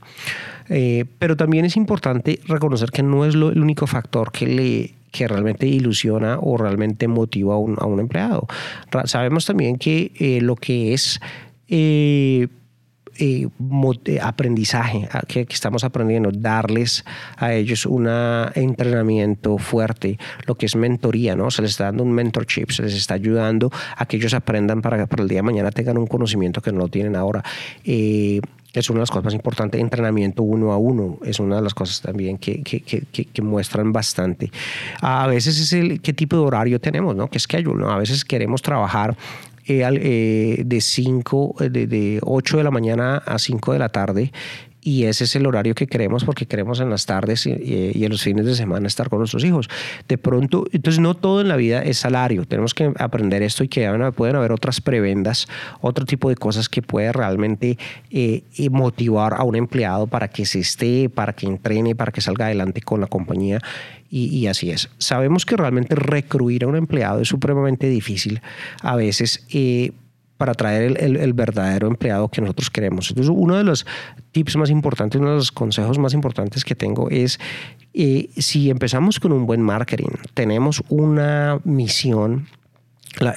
Pero 1.19 1.36
también 1.36 1.65
es 1.65 1.76
importante 1.76 2.39
reconocer 2.48 2.91
que 2.91 3.04
no 3.04 3.26
es 3.26 3.36
lo, 3.36 3.50
el 3.50 3.62
único 3.62 3.86
factor 3.86 4.32
que 4.32 4.48
le 4.48 4.93
que 5.13 5.28
realmente 5.28 5.67
ilusiona 5.67 6.39
o 6.41 6.58
realmente 6.58 7.08
motiva 7.08 7.54
a 7.54 7.58
un, 7.58 7.78
a 7.80 7.86
un 7.86 7.99
empleado. 7.99 8.47
Sabemos 9.06 9.45
también 9.45 9.78
que 9.78 10.12
eh, 10.19 10.41
lo 10.41 10.56
que 10.56 10.93
es 10.93 11.21
eh, 11.69 12.47
eh, 13.17 13.47
aprendizaje 14.21 15.08
que, 15.28 15.45
estamos 15.49 15.84
aprendiendo, 15.84 16.32
darles 16.32 17.06
a 17.38 17.54
ellos 17.54 17.86
un 17.86 18.08
entrenamiento 18.08 19.58
fuerte, 19.58 20.17
lo 20.45 20.56
que 20.56 20.65
es 20.65 20.76
mentoría, 20.76 21.36
¿no? 21.36 21.52
Se 21.52 21.62
les 21.62 21.71
está 21.71 21.86
dando 21.86 22.04
un 22.04 22.12
mentorship, 22.12 22.71
se 22.71 22.84
les 22.84 22.93
está 22.95 23.13
ayudando 23.13 23.71
a 23.97 24.06
que 24.06 24.17
ellos 24.17 24.34
aprendan 24.34 24.82
para 24.82 24.97
que 24.97 25.08
para 25.08 25.23
el 25.23 25.30
día 25.30 25.39
de 25.39 25.43
mañana 25.43 25.71
tengan 25.71 25.97
un 25.97 26.08
conocimiento 26.08 26.62
que 26.62 26.71
no 26.71 26.80
lo 26.80 26.88
tienen 26.88 27.15
ahora. 27.15 27.43
Eh, 27.84 28.41
es 28.73 28.89
una 28.89 28.97
de 28.97 29.02
las 29.02 29.12
cosas 29.12 29.26
más 29.26 29.34
importantes. 29.36 29.80
Entrenamiento 29.80 30.41
uno 30.41 30.71
a 30.71 30.78
uno 30.78 31.19
es 31.23 31.39
una 31.39 31.58
de 31.58 31.62
las 31.62 31.73
cosas 31.73 32.02
también 32.02 32.38
que, 32.39 32.63
que, 32.63 32.82
que, 32.82 33.06
que 33.26 33.41
muestran 33.41 33.93
bastante. 33.93 34.52
A 35.02 35.28
veces 35.28 35.60
es 35.60 35.73
el 35.73 36.02
qué 36.02 36.13
tipo 36.13 36.36
de 36.38 36.41
horario 36.41 36.82
tenemos, 36.82 37.15
¿no? 37.15 37.30
¿Qué 37.30 37.39
schedule? 37.39 37.80
¿no? 37.80 37.91
A 37.91 37.97
veces 37.97 38.26
queremos 38.26 38.62
trabajar 38.62 39.15
eh, 39.65 39.84
eh, 39.84 40.63
de 40.65 40.82
5, 40.82 41.56
de, 41.71 41.88
de 41.88 42.19
8 42.21 42.58
de 42.58 42.63
la 42.63 42.71
mañana 42.71 43.17
a 43.17 43.39
5 43.39 43.73
de 43.73 43.80
la 43.80 43.89
tarde 43.89 44.32
y 44.84 45.06
ese 45.06 45.24
es 45.24 45.36
el 45.36 45.46
horario 45.46 45.76
que 45.76 45.88
queremos 45.88 46.24
porque 46.24 46.46
queremos 46.46 46.80
en 46.80 46.89
las 46.89 47.06
tardes 47.06 47.46
y, 47.46 48.04
en 48.04 48.10
los 48.10 48.22
fines 48.22 48.46
de 48.46 48.56
semana 48.56 48.88
estar 48.88 49.10
con 49.10 49.19
nuestros 49.19 49.43
hijos. 49.43 49.69
De 50.08 50.17
pronto, 50.17 50.65
entonces 50.72 51.00
no 51.00 51.15
todo 51.15 51.41
en 51.41 51.48
la 51.48 51.56
vida 51.56 51.82
es 51.82 52.00
salario, 52.00 52.46
tenemos 52.46 52.74
que 52.74 52.91
aprender 53.00 53.41
esto 53.41 53.63
y 53.63 53.67
que 53.67 53.88
pueden 54.15 54.36
haber 54.36 54.52
otras 54.52 54.82
prebendas, 54.82 55.48
otro 55.82 56.06
tipo 56.06 56.30
de 56.30 56.36
cosas 56.36 56.69
que 56.69 56.82
puede 56.82 57.12
realmente 57.12 57.78
eh, 58.12 58.43
eh, 58.58 58.69
motivar 58.69 59.34
a 59.34 59.43
un 59.43 59.56
empleado 59.56 60.08
para 60.08 60.28
que 60.28 60.46
se 60.46 60.60
esté, 60.60 61.10
para 61.10 61.34
que 61.34 61.48
entrene, 61.48 61.96
para 61.96 62.12
que 62.12 62.22
salga 62.22 62.46
adelante 62.46 62.82
con 62.82 63.00
la 63.00 63.08
compañía 63.08 63.60
y, 64.15 64.46
así 64.46 64.69
es. 64.69 64.89
Sabemos 65.00 65.43
que 65.43 65.58
realmente 65.58 65.96
recruir 65.96 66.65
a 66.65 66.67
un 66.67 66.76
empleado 66.76 67.19
es 67.19 67.28
supremamente 67.28 67.89
difícil 67.89 68.41
a 68.84 68.96
veces. 68.96 69.43
Eh, 69.52 69.91
para 70.43 70.56
traer 70.56 71.01
el, 71.01 71.32
verdadero 71.32 71.88
empleado 71.88 72.27
que 72.27 72.41
nosotros 72.41 72.69
queremos. 72.69 73.10
Entonces, 73.10 73.34
uno 73.34 73.56
de 73.56 73.63
los 73.63 73.86
tips 74.34 74.58
más 74.58 74.69
importantes, 74.69 75.21
uno 75.21 75.29
de 75.29 75.36
los 75.38 75.53
consejos 75.53 75.97
más 75.99 76.13
importantes 76.13 76.65
que 76.65 76.75
tengo 76.75 77.10
es, 77.10 77.39
eh, 77.93 78.27
si 78.36 78.69
empezamos 78.69 79.21
con 79.21 79.32
un 79.32 79.45
buen 79.45 79.62
marketing, 79.62 80.10
tenemos 80.34 80.84
una 80.89 81.62
misión, 81.63 82.49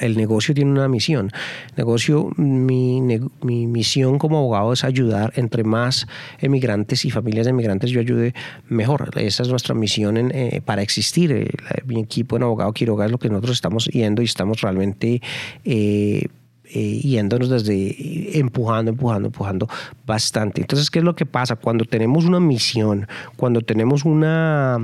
el 0.01 0.17
negocio 0.17 0.53
tiene 0.53 0.69
una 0.69 0.89
misión. 0.89 1.31
negocio, 1.77 2.29
mi, 2.35 2.99
mi, 2.99 3.67
misión 3.67 4.19
como 4.19 4.39
abogado 4.39 4.73
es 4.73 4.83
ayudar 4.83 5.31
entre 5.37 5.63
más 5.63 6.07
emigrantes 6.39 7.05
y 7.05 7.09
familias 7.09 7.45
de 7.45 7.51
emigrantes 7.51 7.89
yo 7.89 8.01
ayude 8.01 8.33
mejor. 8.67 9.11
Esa 9.15 9.43
es 9.43 9.49
nuestra 9.49 9.75
misión 9.75 10.17
eh, 10.17 10.59
para 10.65 10.81
existir. 10.81 11.31
Eh, 11.31 11.47
mi 11.85 12.01
equipo 12.01 12.35
en 12.35 12.43
Abogado 12.43 12.73
Quiroga 12.73 13.05
es 13.05 13.11
lo 13.11 13.17
que 13.17 13.29
nosotros 13.29 13.55
estamos 13.55 13.85
yendo 13.85 14.21
y 14.21 14.25
estamos 14.25 14.59
realmente 14.59 15.21
eh, 15.63 16.27
yéndonos 16.73 17.49
desde 17.49 18.37
empujando, 18.39 18.91
empujando, 18.91 19.27
empujando 19.27 19.67
bastante. 20.05 20.61
Entonces, 20.61 20.89
¿qué 20.89 20.99
es 20.99 21.05
lo 21.05 21.15
que 21.15 21.25
pasa? 21.25 21.55
Cuando 21.55 21.85
tenemos 21.85 22.25
una 22.25 22.39
misión, 22.39 23.07
cuando 23.35 23.61
tenemos 23.61 24.05
una 24.05 24.79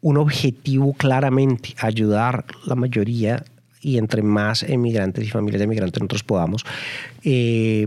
un 0.00 0.16
objetivo 0.16 0.92
claramente, 0.94 1.74
ayudar 1.80 2.44
la 2.66 2.74
mayoría 2.76 3.44
y 3.80 3.98
entre 3.98 4.22
más 4.22 4.62
emigrantes 4.62 5.26
y 5.26 5.30
familias 5.30 5.58
de 5.58 5.64
emigrantes 5.64 6.00
nosotros 6.00 6.22
podamos, 6.22 6.64
eh, 7.24 7.86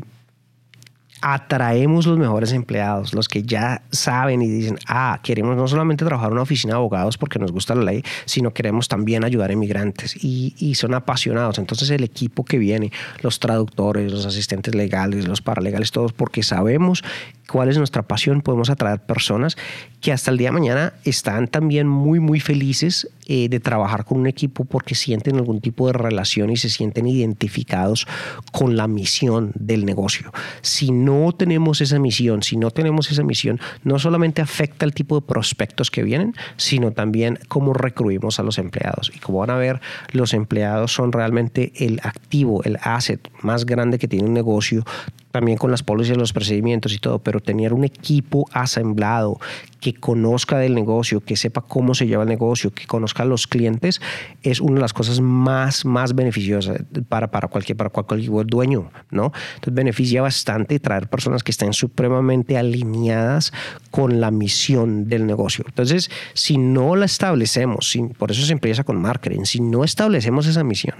atraemos 1.22 2.08
los 2.08 2.18
mejores 2.18 2.52
empleados, 2.52 3.14
los 3.14 3.28
que 3.28 3.44
ya 3.44 3.84
saben 3.92 4.42
y 4.42 4.50
dicen, 4.50 4.78
ah, 4.88 5.20
queremos 5.24 5.56
no 5.56 5.68
solamente 5.68 6.04
trabajar 6.04 6.30
en 6.30 6.34
una 6.34 6.42
oficina 6.42 6.74
de 6.74 6.78
abogados 6.78 7.18
porque 7.18 7.40
nos 7.40 7.52
gusta 7.52 7.76
la 7.76 7.84
ley, 7.84 8.04
sino 8.26 8.54
queremos 8.54 8.88
también 8.88 9.24
ayudar 9.24 9.52
a 9.52 9.54
inmigrantes 9.54 10.16
y, 10.24 10.56
y 10.58 10.76
son 10.76 10.94
apasionados. 10.94 11.60
Entonces 11.60 11.90
el 11.92 12.04
equipo 12.04 12.44
que 12.44 12.58
viene, 12.58 12.92
los 13.22 13.40
traductores, 13.40 14.12
los 14.12 14.26
asistentes 14.26 14.74
legales, 14.74 15.28
los 15.28 15.42
paralegales, 15.42 15.92
todos, 15.92 16.12
porque 16.12 16.44
sabemos 16.44 17.04
cuál 17.52 17.70
es 17.70 17.78
nuestra 17.78 18.04
pasión, 18.04 18.42
podemos 18.42 18.70
atraer 18.70 19.02
personas 19.02 19.58
que 20.00 20.12
hasta 20.12 20.32
el 20.32 20.38
día 20.38 20.48
de 20.48 20.54
mañana 20.54 20.94
están 21.04 21.48
también 21.48 21.88
muy, 21.88 22.20
muy 22.20 22.40
felices 22.40 23.10
eh, 23.28 23.50
de 23.50 23.60
trabajar 23.60 24.06
con 24.06 24.20
un 24.20 24.28
equipo 24.28 24.66
porque 24.66 24.96
sienten 24.96 25.36
algún 25.36 25.62
tipo 25.62 25.88
de 25.88 25.94
relación 25.94 26.50
y 26.50 26.58
se 26.58 26.70
sienten 26.70 27.08
identificados 27.08 28.08
con 28.52 28.78
la 28.78 28.88
misión 28.88 29.52
del 29.56 29.86
negocio. 29.86 30.32
Si 30.62 30.92
no 30.92 31.34
tenemos 31.34 31.82
esa 31.82 32.00
misión, 32.00 32.42
si 32.42 32.58
no 32.58 32.72
tenemos 32.72 33.12
esa 33.12 33.24
misión, 33.24 33.60
no 33.84 34.00
solamente 34.00 34.42
afecta 34.42 34.86
el 34.86 34.94
tipo 34.94 35.16
de 35.16 35.28
prospectos 35.28 35.92
que 35.92 36.04
vienen, 36.04 36.34
sino 36.58 36.92
también 36.92 37.38
cómo 37.48 37.74
recruimos 37.74 38.40
a 38.40 38.44
los 38.44 38.58
empleados. 38.58 39.12
Y 39.14 39.20
como 39.20 39.40
van 39.40 39.50
a 39.50 39.58
ver, 39.58 39.82
los 40.14 40.34
empleados 40.34 40.94
son 40.94 41.12
realmente 41.12 41.74
el 41.76 42.00
activo, 42.04 42.64
el 42.64 42.78
asset 42.82 43.30
más 43.42 43.66
grande 43.66 44.00
que 44.00 44.08
tiene 44.08 44.26
un 44.26 44.34
negocio 44.34 44.84
también 45.32 45.58
con 45.58 45.72
las 45.72 45.84
políticas, 45.84 46.18
los 46.18 46.34
procedimientos 46.34 46.94
y 46.94 47.00
todo, 47.00 47.20
pero 47.20 47.40
tener 47.40 47.74
un 47.74 47.84
equipo 47.84 48.48
asemblado 48.52 49.40
que 49.80 49.94
conozca 49.94 50.60
del 50.60 50.76
negocio, 50.76 51.22
que 51.22 51.36
sepa 51.36 51.62
cómo 51.62 51.96
se 51.96 52.06
lleva 52.06 52.24
el 52.24 52.30
negocio, 52.30 52.72
que 52.72 52.86
conozca 52.86 53.24
a 53.24 53.26
los 53.26 53.48
clientes, 53.48 54.00
es 54.44 54.62
una 54.62 54.76
de 54.76 54.82
las 54.82 54.94
cosas 54.94 55.20
más, 55.20 55.86
más 55.86 56.14
beneficiosas 56.14 56.84
para, 57.10 57.32
para, 57.32 57.48
cualquier, 57.48 57.78
para 57.78 57.90
cualquier 57.90 58.46
dueño, 58.46 58.92
¿no? 59.10 59.34
Entonces 59.56 59.74
beneficia 59.74 60.22
bastante 60.22 60.80
traer 60.80 61.08
personas 61.08 61.44
que 61.44 61.52
estén 61.52 61.74
supremamente 61.74 62.58
alineadas 62.58 63.52
con 63.90 64.22
la 64.22 64.30
misión 64.30 65.10
del 65.10 65.26
negocio. 65.26 65.66
Entonces, 65.68 66.12
si 66.34 66.58
no 66.58 66.96
la 66.96 67.06
establecemos, 67.06 67.98
por 68.18 68.32
eso 68.32 68.46
se 68.46 68.54
empieza 68.54 68.84
con 68.84 69.02
marketing, 69.02 69.46
si 69.46 69.62
no 69.62 69.84
establecemos 69.84 70.46
esa 70.46 70.64
misión, 70.64 70.96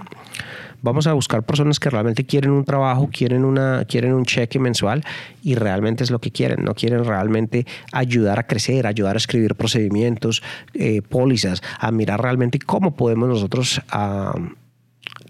vamos 0.82 1.06
a 1.06 1.12
buscar 1.14 1.44
personas 1.44 1.80
que 1.80 1.88
realmente 1.88 2.26
quieren 2.26 2.50
un 2.50 2.64
trabajo, 2.64 3.08
quieren, 3.10 3.44
una, 3.44 3.84
quieren 3.84 4.12
un 4.12 4.24
cheque 4.24 4.58
mensual 4.58 5.04
y 5.42 5.54
realmente 5.54 6.04
es 6.04 6.10
lo 6.10 6.20
que 6.20 6.30
quieren, 6.30 6.64
no 6.64 6.74
quieren 6.74 7.04
realmente 7.04 7.66
ayudar 7.92 8.38
a 8.38 8.46
crecer, 8.46 8.86
ayudar 8.86 9.16
a 9.16 9.18
escribir 9.18 9.54
procedimientos, 9.54 10.42
eh, 10.74 11.00
pólizas, 11.02 11.62
a 11.78 11.90
mirar 11.90 12.20
realmente 12.20 12.58
cómo 12.58 12.94
podemos 12.94 13.28
nosotros 13.28 13.80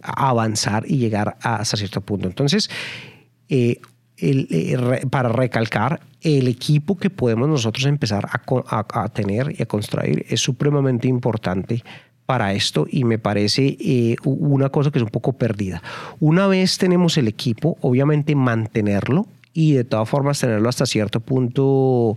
avanzar 0.02 0.84
y 0.86 0.96
llegar 0.96 1.36
hasta 1.42 1.76
cierto 1.76 2.00
punto. 2.00 2.26
Entonces, 2.26 2.70
eh, 3.48 3.80
eh, 4.16 5.06
para 5.10 5.28
recalcar, 5.28 6.00
el 6.20 6.46
equipo 6.46 6.96
que 6.96 7.10
podemos 7.10 7.48
nosotros 7.48 7.84
empezar 7.86 8.28
a, 8.30 9.08
tener 9.08 9.54
y 9.58 9.62
a 9.62 9.66
construir 9.66 10.24
es 10.28 10.40
supremamente 10.40 11.08
importante 11.08 11.82
para 12.26 12.52
esto 12.52 12.86
y 12.88 13.04
me 13.04 13.18
parece 13.18 13.76
eh, 13.80 14.16
una 14.24 14.68
cosa 14.68 14.90
que 14.90 14.98
es 14.98 15.04
un 15.04 15.10
poco 15.10 15.32
perdida. 15.32 15.82
Una 16.20 16.46
vez 16.46 16.78
tenemos 16.78 17.18
el 17.18 17.28
equipo, 17.28 17.76
obviamente 17.80 18.34
mantenerlo 18.34 19.26
y 19.52 19.72
de 19.72 19.84
todas 19.84 20.08
formas 20.08 20.40
tenerlo 20.40 20.68
hasta 20.68 20.86
cierto 20.86 21.20
punto 21.20 22.16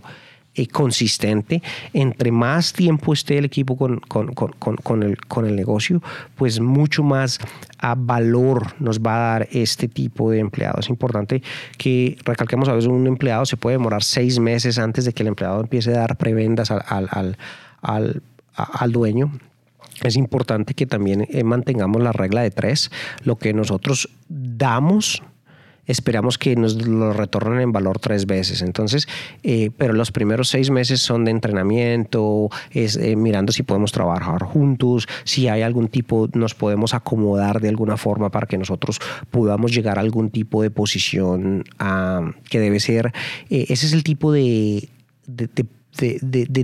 eh, 0.54 0.68
consistente. 0.68 1.62
Entre 1.92 2.32
más 2.32 2.72
tiempo 2.72 3.12
esté 3.12 3.36
el 3.36 3.44
equipo 3.44 3.76
con, 3.76 4.00
con, 4.00 4.32
con, 4.32 5.02
el, 5.02 5.18
con 5.18 5.44
el 5.44 5.54
negocio, 5.54 6.02
pues 6.34 6.60
mucho 6.60 7.02
más 7.02 7.38
a 7.78 7.94
valor 7.94 8.74
nos 8.78 9.00
va 9.00 9.16
a 9.16 9.30
dar 9.32 9.48
este 9.52 9.86
tipo 9.86 10.30
de 10.30 10.38
empleado. 10.38 10.80
Es 10.80 10.88
importante 10.88 11.42
que 11.76 12.16
recalquemos 12.24 12.70
a 12.70 12.72
veces 12.72 12.88
un 12.88 13.06
empleado 13.06 13.44
se 13.44 13.58
puede 13.58 13.76
demorar 13.76 14.02
seis 14.02 14.38
meses 14.38 14.78
antes 14.78 15.04
de 15.04 15.12
que 15.12 15.24
el 15.24 15.28
empleado 15.28 15.60
empiece 15.60 15.90
a 15.90 15.98
dar 15.98 16.16
prebendas 16.16 16.70
al, 16.70 16.82
al, 17.10 17.36
al, 17.82 18.22
al 18.54 18.92
dueño 18.92 19.30
es 20.02 20.16
importante 20.16 20.74
que 20.74 20.86
también 20.86 21.26
eh, 21.30 21.44
mantengamos 21.44 22.02
la 22.02 22.12
regla 22.12 22.42
de 22.42 22.50
tres. 22.50 22.90
Lo 23.22 23.36
que 23.36 23.52
nosotros 23.52 24.08
damos, 24.28 25.22
esperamos 25.86 26.38
que 26.38 26.56
nos 26.56 26.86
lo 26.86 27.12
retornen 27.12 27.60
en 27.60 27.72
valor 27.72 27.98
tres 27.98 28.26
veces. 28.26 28.62
Entonces, 28.62 29.06
eh, 29.42 29.70
pero 29.76 29.94
los 29.94 30.12
primeros 30.12 30.48
seis 30.48 30.70
meses 30.70 31.00
son 31.00 31.24
de 31.24 31.30
entrenamiento, 31.30 32.50
eh, 32.72 33.16
mirando 33.16 33.52
si 33.52 33.62
podemos 33.62 33.92
trabajar 33.92 34.42
juntos, 34.42 35.06
si 35.24 35.48
hay 35.48 35.62
algún 35.62 35.88
tipo, 35.88 36.28
nos 36.34 36.54
podemos 36.54 36.94
acomodar 36.94 37.60
de 37.60 37.68
alguna 37.68 37.96
forma 37.96 38.30
para 38.30 38.46
que 38.46 38.58
nosotros 38.58 39.00
podamos 39.30 39.72
llegar 39.72 39.98
a 39.98 40.02
algún 40.02 40.30
tipo 40.30 40.62
de 40.62 40.70
posición 40.70 41.64
ah, 41.78 42.32
que 42.50 42.60
debe 42.60 42.80
ser. 42.80 43.12
ese 43.48 43.86
es 43.86 43.92
el 43.92 44.04
tipo 44.04 44.32
de 44.32 44.88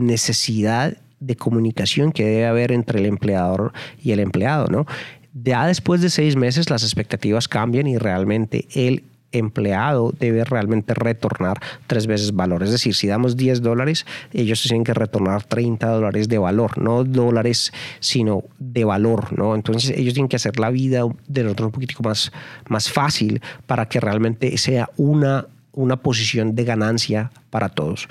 necesidad 0.00 0.96
de 1.26 1.36
comunicación 1.36 2.12
que 2.12 2.24
debe 2.24 2.46
haber 2.46 2.72
entre 2.72 3.00
el 3.00 3.06
empleador 3.06 3.72
y 4.02 4.12
el 4.12 4.20
empleado, 4.20 4.66
¿no? 4.66 4.86
Ya 5.34 5.66
después 5.66 6.02
de 6.02 6.10
seis 6.10 6.36
meses 6.36 6.68
las 6.68 6.82
expectativas 6.82 7.48
cambian 7.48 7.86
y 7.86 7.96
realmente 7.96 8.66
el 8.74 9.04
empleado 9.32 10.12
debe 10.18 10.44
realmente 10.44 10.94
retornar 10.94 11.58
tres 11.86 12.06
veces 12.06 12.32
valor. 12.34 12.62
Es 12.62 12.70
decir, 12.70 12.94
si 12.94 13.06
damos 13.06 13.36
10 13.36 13.62
dólares, 13.62 14.06
ellos 14.32 14.62
tienen 14.62 14.84
que 14.84 14.94
retornar 14.94 15.42
30 15.44 15.88
dólares 15.88 16.28
de 16.28 16.38
valor, 16.38 16.78
no 16.78 17.02
dólares, 17.04 17.72
sino 18.00 18.44
de 18.58 18.84
valor, 18.84 19.32
¿no? 19.36 19.54
Entonces 19.54 19.96
ellos 19.96 20.14
tienen 20.14 20.28
que 20.28 20.36
hacer 20.36 20.58
la 20.58 20.70
vida 20.70 21.02
de 21.26 21.42
nosotros 21.42 21.66
un 21.66 21.72
poquitico 21.72 22.02
más, 22.02 22.30
más 22.68 22.90
fácil 22.90 23.40
para 23.66 23.88
que 23.88 24.00
realmente 24.00 24.56
sea 24.58 24.90
una, 24.96 25.46
una 25.72 25.96
posición 25.96 26.54
de 26.54 26.64
ganancia 26.64 27.32
para 27.50 27.70
todos. 27.70 28.08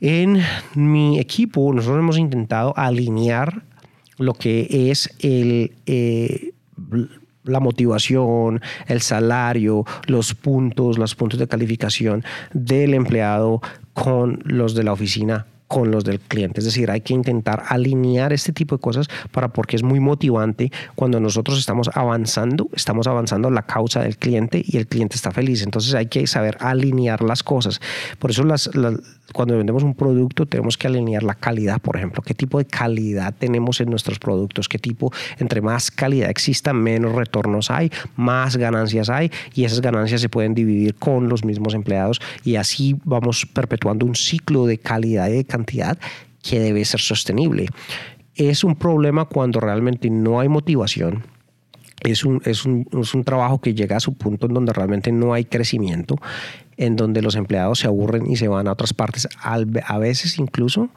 En 0.00 0.42
mi 0.74 1.18
equipo 1.18 1.72
nosotros 1.72 1.98
hemos 1.98 2.18
intentado 2.18 2.72
alinear 2.76 3.62
lo 4.18 4.34
que 4.34 4.90
es 4.90 5.14
eh, 5.20 6.52
la 7.44 7.60
motivación, 7.60 8.60
el 8.86 9.00
salario, 9.00 9.84
los 10.06 10.34
puntos, 10.34 10.98
los 10.98 11.14
puntos 11.14 11.38
de 11.38 11.48
calificación 11.48 12.24
del 12.52 12.94
empleado 12.94 13.60
con 13.92 14.40
los 14.44 14.74
de 14.74 14.84
la 14.84 14.92
oficina 14.92 15.46
con 15.70 15.92
los 15.92 16.02
del 16.02 16.18
cliente. 16.18 16.58
Es 16.58 16.64
decir, 16.64 16.90
hay 16.90 17.00
que 17.00 17.14
intentar 17.14 17.62
alinear 17.68 18.32
este 18.32 18.52
tipo 18.52 18.74
de 18.74 18.80
cosas 18.80 19.06
para 19.30 19.52
porque 19.52 19.76
es 19.76 19.84
muy 19.84 20.00
motivante 20.00 20.72
cuando 20.96 21.20
nosotros 21.20 21.60
estamos 21.60 21.88
avanzando, 21.94 22.68
estamos 22.72 23.06
avanzando 23.06 23.50
la 23.50 23.62
causa 23.62 24.02
del 24.02 24.16
cliente 24.16 24.64
y 24.66 24.78
el 24.78 24.88
cliente 24.88 25.14
está 25.14 25.30
feliz. 25.30 25.62
Entonces 25.62 25.94
hay 25.94 26.06
que 26.06 26.26
saber 26.26 26.56
alinear 26.58 27.22
las 27.22 27.44
cosas. 27.44 27.80
Por 28.18 28.32
eso 28.32 28.42
las, 28.42 28.68
cuando 29.32 29.56
vendemos 29.56 29.84
un 29.84 29.94
producto 29.94 30.44
tenemos 30.44 30.76
que 30.76 30.88
alinear 30.88 31.22
la 31.22 31.36
calidad, 31.36 31.80
por 31.80 31.96
ejemplo, 31.96 32.20
qué 32.20 32.34
tipo 32.34 32.58
de 32.58 32.64
calidad 32.64 33.32
tenemos 33.38 33.80
en 33.80 33.90
nuestros 33.90 34.18
productos, 34.18 34.68
qué 34.68 34.80
tipo, 34.80 35.12
entre 35.38 35.60
más 35.60 35.92
calidad 35.92 36.30
exista, 36.30 36.72
menos 36.72 37.14
retornos 37.14 37.70
hay, 37.70 37.92
más 38.16 38.56
ganancias 38.56 39.08
hay 39.08 39.30
y 39.54 39.62
esas 39.62 39.80
ganancias 39.80 40.20
se 40.20 40.28
pueden 40.28 40.52
dividir 40.52 40.96
con 40.96 41.28
los 41.28 41.44
mismos 41.44 41.74
empleados 41.74 42.20
y 42.42 42.56
así 42.56 42.96
vamos 43.04 43.46
perpetuando 43.46 44.04
un 44.04 44.16
ciclo 44.16 44.66
de 44.66 44.78
calidad 44.78 45.28
y 45.28 45.34
de 45.34 45.44
cantidad 45.44 45.59
que 46.42 46.60
debe 46.60 46.84
ser 46.84 47.00
sostenible. 47.00 47.66
Es 48.34 48.64
un 48.64 48.76
problema 48.76 49.26
cuando 49.26 49.60
realmente 49.60 50.10
no 50.10 50.40
hay 50.40 50.48
motivación, 50.48 51.24
es 52.00 52.24
un, 52.24 52.40
es, 52.44 52.64
un, 52.64 52.86
es 52.98 53.14
un, 53.14 53.24
trabajo 53.24 53.60
que 53.60 53.74
llega 53.74 53.96
a 53.96 54.00
su 54.00 54.14
punto 54.14 54.46
en 54.46 54.54
donde 54.54 54.72
realmente 54.72 55.12
no 55.12 55.34
hay 55.34 55.44
crecimiento, 55.44 56.16
en 56.78 56.96
donde 56.96 57.20
los 57.20 57.36
empleados 57.36 57.80
se 57.80 57.88
aburren 57.88 58.30
y 58.30 58.36
se 58.36 58.48
van 58.48 58.68
a 58.68 58.72
otras 58.72 58.94
partes, 58.94 59.28
a 59.42 59.98
veces 59.98 60.38
incluso 60.38 60.88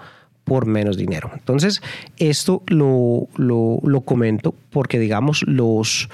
por 0.43 0.65
menos 0.65 0.97
dinero. 0.97 1.31
Entonces, 1.33 1.81
esto 2.17 2.63
lo, 2.67 3.27
lo, 3.35 3.79
lo 3.83 4.01
comento 4.01 4.53
porque, 4.69 4.99
digamos, 4.99 5.43
los... 5.47 6.09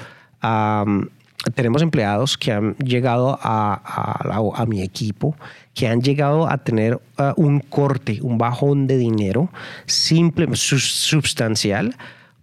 tenemos 1.56 1.82
empleados 1.82 2.38
que 2.38 2.52
han 2.52 2.76
llegado 2.78 3.40
a, 3.42 3.82
a, 3.84 4.62
a, 4.62 4.66
mi 4.66 4.82
equipo, 4.82 5.36
que 5.74 5.88
han 5.88 6.02
llegado 6.02 6.50
a 6.50 6.58
tener 6.58 6.96
uh, 6.96 7.34
un 7.38 7.60
corte, 7.60 8.20
un 8.22 8.38
bajón 8.38 8.88
de 8.88 8.98
dinero 8.98 9.50
simple, 9.86 10.48
sustancial, 10.56 11.96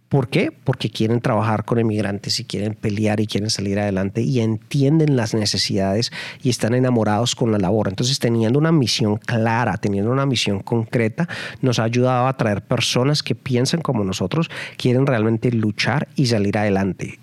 ¿Por 0.08 0.28
qué? 0.28 0.52
Porque 0.52 0.88
quieren 0.88 1.20
trabajar 1.20 1.64
con 1.64 1.80
emigrantes 1.80 2.38
y 2.38 2.44
quieren 2.44 2.74
pelear 2.74 3.18
y 3.18 3.26
quieren 3.26 3.50
salir 3.50 3.80
adelante 3.80 4.22
y 4.22 4.38
entienden 4.38 5.16
las 5.16 5.34
necesidades 5.34 6.12
y 6.44 6.50
están 6.50 6.74
enamorados 6.74 7.34
con 7.34 7.50
la 7.50 7.58
labor. 7.58 7.88
Entonces, 7.88 8.20
teniendo 8.20 8.56
una 8.56 8.70
misión 8.70 9.16
clara, 9.16 9.76
teniendo 9.78 10.12
una 10.12 10.24
misión 10.24 10.60
concreta, 10.60 11.28
nos 11.60 11.80
ha 11.80 11.84
ayudado 11.84 12.26
a 12.26 12.28
atraer 12.28 12.62
personas 12.62 13.24
que 13.24 13.34
piensan 13.34 13.80
como 13.80 14.04
nosotros, 14.04 14.48
quieren 14.76 15.06
realmente 15.06 15.50
luchar 15.50 16.06
y 16.14 16.26
salir 16.26 16.56
adelante 16.56 17.18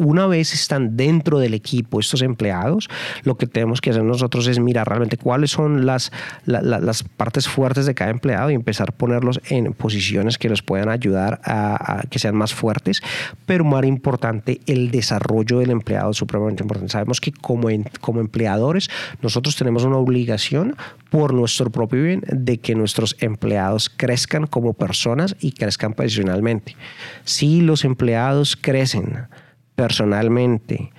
una 0.00 0.26
vez 0.26 0.54
están 0.54 0.96
dentro 0.96 1.38
del 1.38 1.54
equipo 1.54 2.00
estos 2.00 2.22
empleados, 2.22 2.88
lo 3.24 3.36
que 3.36 3.46
tenemos 3.46 3.80
que 3.80 3.90
hacer 3.90 4.02
nosotros 4.02 4.46
es 4.46 4.58
mirar 4.58 4.88
realmente 4.88 5.16
cuáles 5.16 5.50
son 5.50 5.86
las, 5.86 6.12
las 6.46 7.02
partes 7.02 7.48
fuertes 7.48 7.86
de 7.86 7.94
cada 7.94 8.10
empleado 8.10 8.50
y 8.50 8.54
empezar 8.54 8.90
a 8.90 8.92
ponerlos 8.92 9.40
en 9.48 9.72
posiciones 9.72 10.38
que 10.38 10.48
les 10.48 10.62
puedan 10.62 10.88
ayudar 10.88 11.40
a, 11.44 12.02
que 12.10 12.18
sean 12.18 12.36
más 12.36 12.54
fuertes, 12.54 13.02
pero 13.46 13.64
más 13.64 13.82
importante, 13.84 14.60
el 14.66 14.90
desarrollo 14.90 15.58
del 15.58 15.70
empleado 15.70 16.10
es 16.10 16.16
supremamente 16.16 16.62
importante. 16.62 16.92
Sabemos 16.92 17.20
que 17.20 17.32
como, 17.32 17.68
como 18.00 18.20
empleadores 18.20 18.88
nosotros 19.20 19.56
tenemos 19.56 19.84
una 19.84 19.96
obligación 19.96 20.76
por 21.10 21.34
nuestro 21.34 21.70
propio 21.70 22.02
bien 22.02 22.22
de 22.26 22.58
que 22.58 22.74
nuestros 22.74 23.16
empleados 23.20 23.90
crezcan 23.90 24.46
como 24.46 24.72
personas 24.72 25.36
y 25.40 25.52
crezcan 25.52 25.94
profesionalmente. 25.94 26.76
Si 27.24 27.60
los 27.60 27.84
empleados 27.84 28.56
crecen, 28.56 29.26
personalmente 29.74 30.90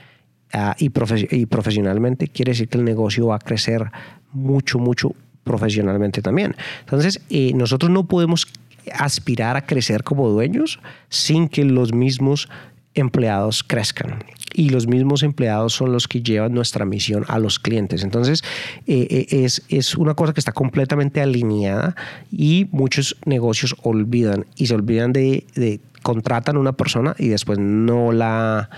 ah, 0.53 0.75
y, 0.77 0.89
profesionalmente, 0.89 2.27
quiere 2.27 2.51
decir 2.51 2.67
que 2.67 2.77
el 2.77 2.83
negocio 2.83 3.27
va 3.27 3.35
a 3.35 3.39
crecer 3.39 3.91
mucho, 4.31 4.79
mucho 4.79 5.13
profesionalmente 5.43 6.21
también. 6.21 6.55
Entonces, 6.81 7.21
eh, 7.29 7.51
nosotros 7.53 7.91
no 7.91 8.07
podemos 8.07 8.47
aspirar 8.93 9.55
a 9.55 9.65
crecer 9.65 10.03
como 10.03 10.29
dueños 10.29 10.79
sin 11.09 11.47
que 11.47 11.63
los 11.63 11.93
mismos 11.93 12.49
empleados 12.95 13.63
crezcan 13.63 14.23
y 14.53 14.69
los 14.69 14.87
mismos 14.87 15.23
empleados 15.23 15.73
son 15.73 15.91
los 15.91 16.07
que 16.07 16.21
llevan 16.21 16.53
nuestra 16.53 16.85
misión 16.85 17.25
a 17.27 17.39
los 17.39 17.57
clientes. 17.57 18.03
Entonces, 18.03 18.43
eh, 18.85 19.07
eh, 19.09 19.43
es, 19.43 19.63
es, 19.69 19.95
una 19.95 20.13
cosa 20.13 20.33
que 20.33 20.39
está 20.39 20.51
completamente 20.51 21.21
alineada 21.21 21.95
y 22.31 22.67
muchos 22.71 23.17
negocios 23.25 23.75
olvidan 23.81 24.45
y 24.55 24.67
se 24.67 24.75
olvidan 24.75 25.11
de 25.11 25.79
contratan 26.03 26.57
a 26.57 26.59
una 26.59 26.73
persona 26.73 27.15
y 27.17 27.29
después 27.29 27.57
no 27.57 28.11
la 28.11 28.69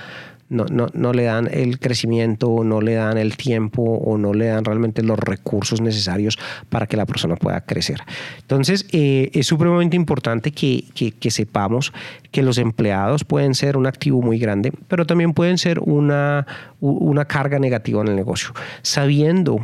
no, 0.48 0.66
no, 0.70 0.88
no, 0.94 1.12
le 1.12 1.24
dan 1.24 1.50
el 1.52 1.80
crecimiento, 1.80 2.64
no 2.64 2.80
le 2.80 2.94
dan 2.94 3.18
el 3.18 3.36
tiempo 3.36 3.82
o 3.82 4.18
no 4.18 4.34
le 4.34 4.46
dan 4.48 4.64
realmente 4.64 5.02
los 5.02 5.18
recursos 5.18 5.82
necesarios 5.82 6.38
para 6.70 6.86
que 6.86 6.98
la 6.98 7.06
persona 7.06 7.36
pueda 7.36 7.62
crecer. 7.62 8.02
Entonces, 8.42 8.86
eh, 8.92 9.32
es 9.34 9.48
supremamente 9.48 9.96
importante 9.96 10.52
que, 10.52 10.86
que, 10.94 11.12
que, 11.12 11.32
sepamos 11.32 11.94
que 12.32 12.44
los 12.44 12.60
empleados 12.60 13.24
pueden 13.24 13.56
ser 13.56 13.76
un 13.76 13.88
activo 13.88 14.22
muy 14.22 14.38
grande, 14.38 14.72
pero 14.88 15.06
también 15.06 15.34
pueden 15.34 15.58
ser 15.58 15.80
una, 15.80 16.46
una 16.80 17.26
carga 17.26 17.58
negativa 17.58 18.02
en 18.02 18.10
el 18.10 18.16
negocio. 18.16 18.52
Sabiendo 18.84 19.60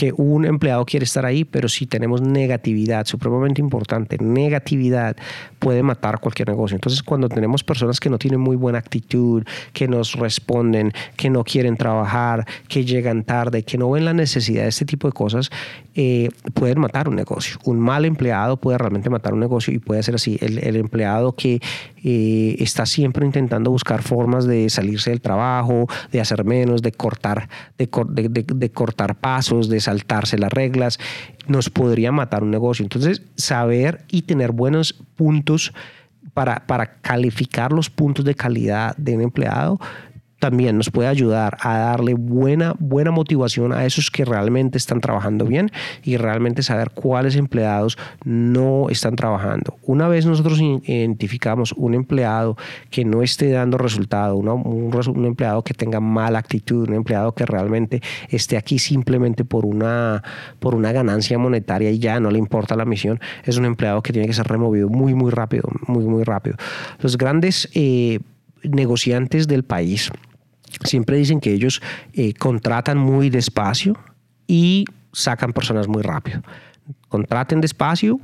que 0.00 0.14
un 0.16 0.46
empleado 0.46 0.86
quiere 0.86 1.04
estar 1.04 1.26
ahí, 1.26 1.44
pero 1.44 1.68
si 1.68 1.84
tenemos 1.84 2.22
negatividad, 2.22 3.04
supremamente 3.04 3.60
importante, 3.60 4.16
negatividad 4.18 5.14
puede 5.58 5.82
matar 5.82 6.20
cualquier 6.20 6.48
negocio. 6.48 6.74
Entonces, 6.74 7.02
cuando 7.02 7.28
tenemos 7.28 7.62
personas 7.62 8.00
que 8.00 8.08
no 8.08 8.16
tienen 8.16 8.40
muy 8.40 8.56
buena 8.56 8.78
actitud, 8.78 9.44
que 9.74 9.88
nos 9.88 10.14
responden, 10.14 10.94
que 11.16 11.28
no 11.28 11.44
quieren 11.44 11.76
trabajar, 11.76 12.46
que 12.66 12.86
llegan 12.86 13.24
tarde, 13.24 13.62
que 13.62 13.76
no 13.76 13.90
ven 13.90 14.06
la 14.06 14.14
necesidad 14.14 14.62
de 14.62 14.70
este 14.70 14.86
tipo 14.86 15.06
de 15.06 15.12
cosas, 15.12 15.50
eh, 15.94 16.30
pueden 16.54 16.80
matar 16.80 17.08
un 17.08 17.16
negocio. 17.16 17.58
Un 17.64 17.78
mal 17.78 18.06
empleado 18.06 18.56
puede 18.56 18.78
realmente 18.78 19.10
matar 19.10 19.34
un 19.34 19.40
negocio 19.40 19.74
y 19.74 19.80
puede 19.80 20.02
ser 20.02 20.14
así. 20.14 20.38
El, 20.40 20.76
empleado 20.76 21.32
que 21.34 21.60
eh, 22.02 22.56
está 22.58 22.86
siempre 22.86 23.26
intentando 23.26 23.70
buscar 23.70 24.00
formas 24.02 24.46
de 24.46 24.70
salirse 24.70 25.10
del 25.10 25.20
trabajo, 25.20 25.88
de 26.10 26.22
hacer 26.22 26.44
menos, 26.44 26.80
de 26.80 26.92
cortar, 26.92 27.50
de, 27.76 27.86
de 27.88 28.70
cortar 28.70 29.16
pasos, 29.16 29.68
de 29.68 29.80
saltarse 29.90 30.38
las 30.38 30.52
reglas, 30.52 30.98
nos 31.46 31.68
podría 31.70 32.12
matar 32.12 32.42
un 32.42 32.50
negocio. 32.50 32.84
Entonces, 32.84 33.22
saber 33.36 34.04
y 34.10 34.22
tener 34.22 34.52
buenos 34.52 34.92
puntos 35.16 35.72
para, 36.32 36.66
para 36.66 36.94
calificar 37.00 37.72
los 37.72 37.90
puntos 37.90 38.24
de 38.24 38.34
calidad 38.34 38.96
de 38.96 39.16
un 39.16 39.22
empleado 39.22 39.80
también 40.40 40.76
nos 40.76 40.90
puede 40.90 41.08
ayudar 41.08 41.56
a 41.60 41.78
darle 41.78 42.14
buena, 42.14 42.74
buena 42.78 43.10
motivación 43.10 43.72
a 43.72 43.84
esos 43.84 44.10
que 44.10 44.24
realmente 44.24 44.78
están 44.78 45.00
trabajando 45.00 45.44
bien 45.44 45.70
y 46.02 46.16
realmente 46.16 46.62
saber 46.62 46.90
cuáles 46.90 47.36
empleados 47.36 47.98
no 48.24 48.88
están 48.88 49.16
trabajando. 49.16 49.76
Una 49.82 50.08
vez 50.08 50.26
nosotros 50.26 50.60
identificamos 50.60 51.72
un 51.72 51.94
empleado 51.94 52.56
que 52.90 53.04
no 53.04 53.22
esté 53.22 53.50
dando 53.50 53.78
resultado, 53.78 54.36
un, 54.36 55.24
empleado 55.24 55.62
que 55.62 55.74
tenga 55.74 56.00
mala 56.00 56.38
actitud, 56.38 56.88
un 56.88 56.94
empleado 56.94 57.32
que 57.32 57.44
realmente 57.44 58.00
esté 58.28 58.56
aquí 58.56 58.78
simplemente 58.78 59.44
por 59.44 59.66
una, 59.66 60.22
por 60.58 60.74
una 60.74 60.90
ganancia 60.90 61.38
monetaria 61.38 61.90
y 61.90 61.98
ya 61.98 62.18
no 62.18 62.30
le 62.30 62.38
importa 62.38 62.76
la 62.76 62.86
misión, 62.86 63.20
es 63.44 63.58
un 63.58 63.66
empleado 63.66 64.02
que 64.02 64.12
tiene 64.12 64.26
que 64.26 64.34
ser 64.34 64.46
removido 64.48 64.88
muy, 64.88 65.14
muy 65.14 65.30
rápido, 65.30 65.68
muy, 65.86 66.04
muy 66.04 66.24
rápido. 66.24 66.56
Los 67.00 67.18
grandes 67.18 67.68
eh, 67.74 68.20
negociantes 68.62 69.46
del 69.46 69.64
país, 69.64 70.10
siempre 70.84 71.16
dicen 71.16 71.40
que 71.40 71.52
ellos 71.52 71.82
eh, 72.12 72.34
contratan 72.34 72.98
muy 72.98 73.30
despacio 73.30 73.96
y 74.46 74.84
sacan 75.12 75.52
personas 75.52 75.88
muy 75.88 76.02
rápido. 76.02 76.42
Contraten 77.08 77.60
despacio, 77.60 78.20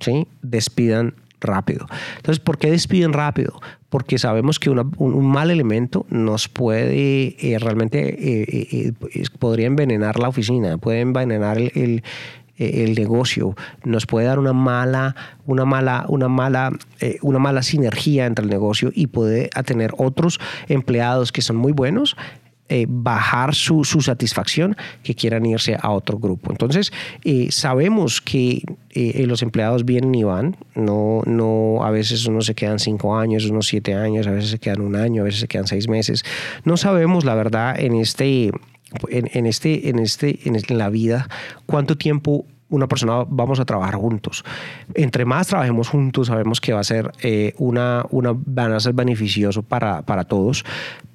¿sí? 0.00 0.26
despidan 0.42 1.14
rápido. 1.40 1.86
Entonces, 2.16 2.40
¿por 2.40 2.58
qué 2.58 2.70
despiden 2.70 3.12
rápido? 3.12 3.60
Porque 3.88 4.18
sabemos 4.18 4.58
que 4.58 4.70
un, 4.70 5.26
mal 5.26 5.50
elemento 5.50 6.06
nos 6.08 6.48
puede 6.48 7.36
eh, 7.38 7.58
realmente, 7.58 8.88
eh, 8.88 8.92
podría 9.38 9.66
envenenar 9.66 10.18
la 10.18 10.28
oficina, 10.28 10.78
puede 10.78 11.00
envenenar 11.00 11.58
el, 11.58 12.02
eh, 12.56 12.84
el 12.84 12.94
negocio, 12.94 13.56
nos 13.84 14.06
puede 14.06 14.26
dar 14.26 14.38
una 14.38 14.52
mala, 14.52 15.16
una 15.46 15.64
mala, 15.64 16.04
una 16.08 16.28
mala, 16.28 16.70
eh, 17.00 17.18
una 17.22 17.40
mala 17.40 17.62
sinergia 17.62 18.26
entre 18.26 18.44
el 18.44 18.50
negocio 18.50 18.92
y 18.94 19.08
puede 19.08 19.50
tener 19.64 19.92
otros 19.98 20.38
empleados 20.68 21.32
que 21.32 21.42
son 21.42 21.56
muy 21.56 21.72
buenos 21.72 22.16
eh, 22.68 22.86
bajar 22.88 23.54
su, 23.54 23.84
su, 23.84 24.00
satisfacción 24.00 24.76
que 25.02 25.14
quieran 25.14 25.44
irse 25.44 25.76
a 25.78 25.90
otro 25.90 26.18
grupo. 26.18 26.50
Entonces, 26.50 26.92
sabemos 27.50 28.22
que 28.22 28.62
los 28.94 29.42
empleados 29.42 29.84
vienen 29.84 30.14
y 30.14 30.22
van, 30.22 30.56
no, 30.74 31.22
no, 31.26 31.84
a 31.84 31.90
veces 31.90 32.24
unos 32.26 32.46
se 32.46 32.54
quedan 32.54 32.78
cinco 32.78 33.18
años, 33.18 33.44
unos 33.46 33.66
siete 33.66 33.94
años, 33.94 34.26
a 34.26 34.30
veces 34.30 34.50
se 34.50 34.58
quedan 34.58 34.80
un 34.80 34.96
año, 34.96 35.22
a 35.22 35.24
veces 35.24 35.40
se 35.40 35.48
quedan 35.48 35.66
seis 35.66 35.88
meses. 35.88 36.24
No 36.64 36.76
sabemos, 36.76 37.24
la 37.24 37.34
verdad, 37.34 37.78
en 37.78 37.96
este 37.96 38.50
en, 39.08 39.46
este, 39.46 39.88
en, 39.88 39.98
este, 39.98 40.40
en 40.44 40.78
la 40.78 40.88
vida, 40.90 41.28
cuánto 41.66 41.96
tiempo 41.96 42.46
una 42.74 42.86
persona 42.86 43.24
vamos 43.28 43.60
a 43.60 43.64
trabajar 43.64 43.94
juntos. 43.94 44.44
Entre 44.94 45.24
más 45.24 45.48
trabajemos 45.48 45.88
juntos, 45.88 46.28
sabemos 46.28 46.60
que 46.60 46.72
va 46.72 46.80
a 46.80 46.84
ser 46.84 47.12
eh, 47.22 47.54
una, 47.58 48.04
una, 48.10 48.32
van 48.34 48.72
a 48.72 48.80
ser 48.80 48.92
beneficioso 48.92 49.62
para, 49.62 50.02
para 50.02 50.24
todos, 50.24 50.64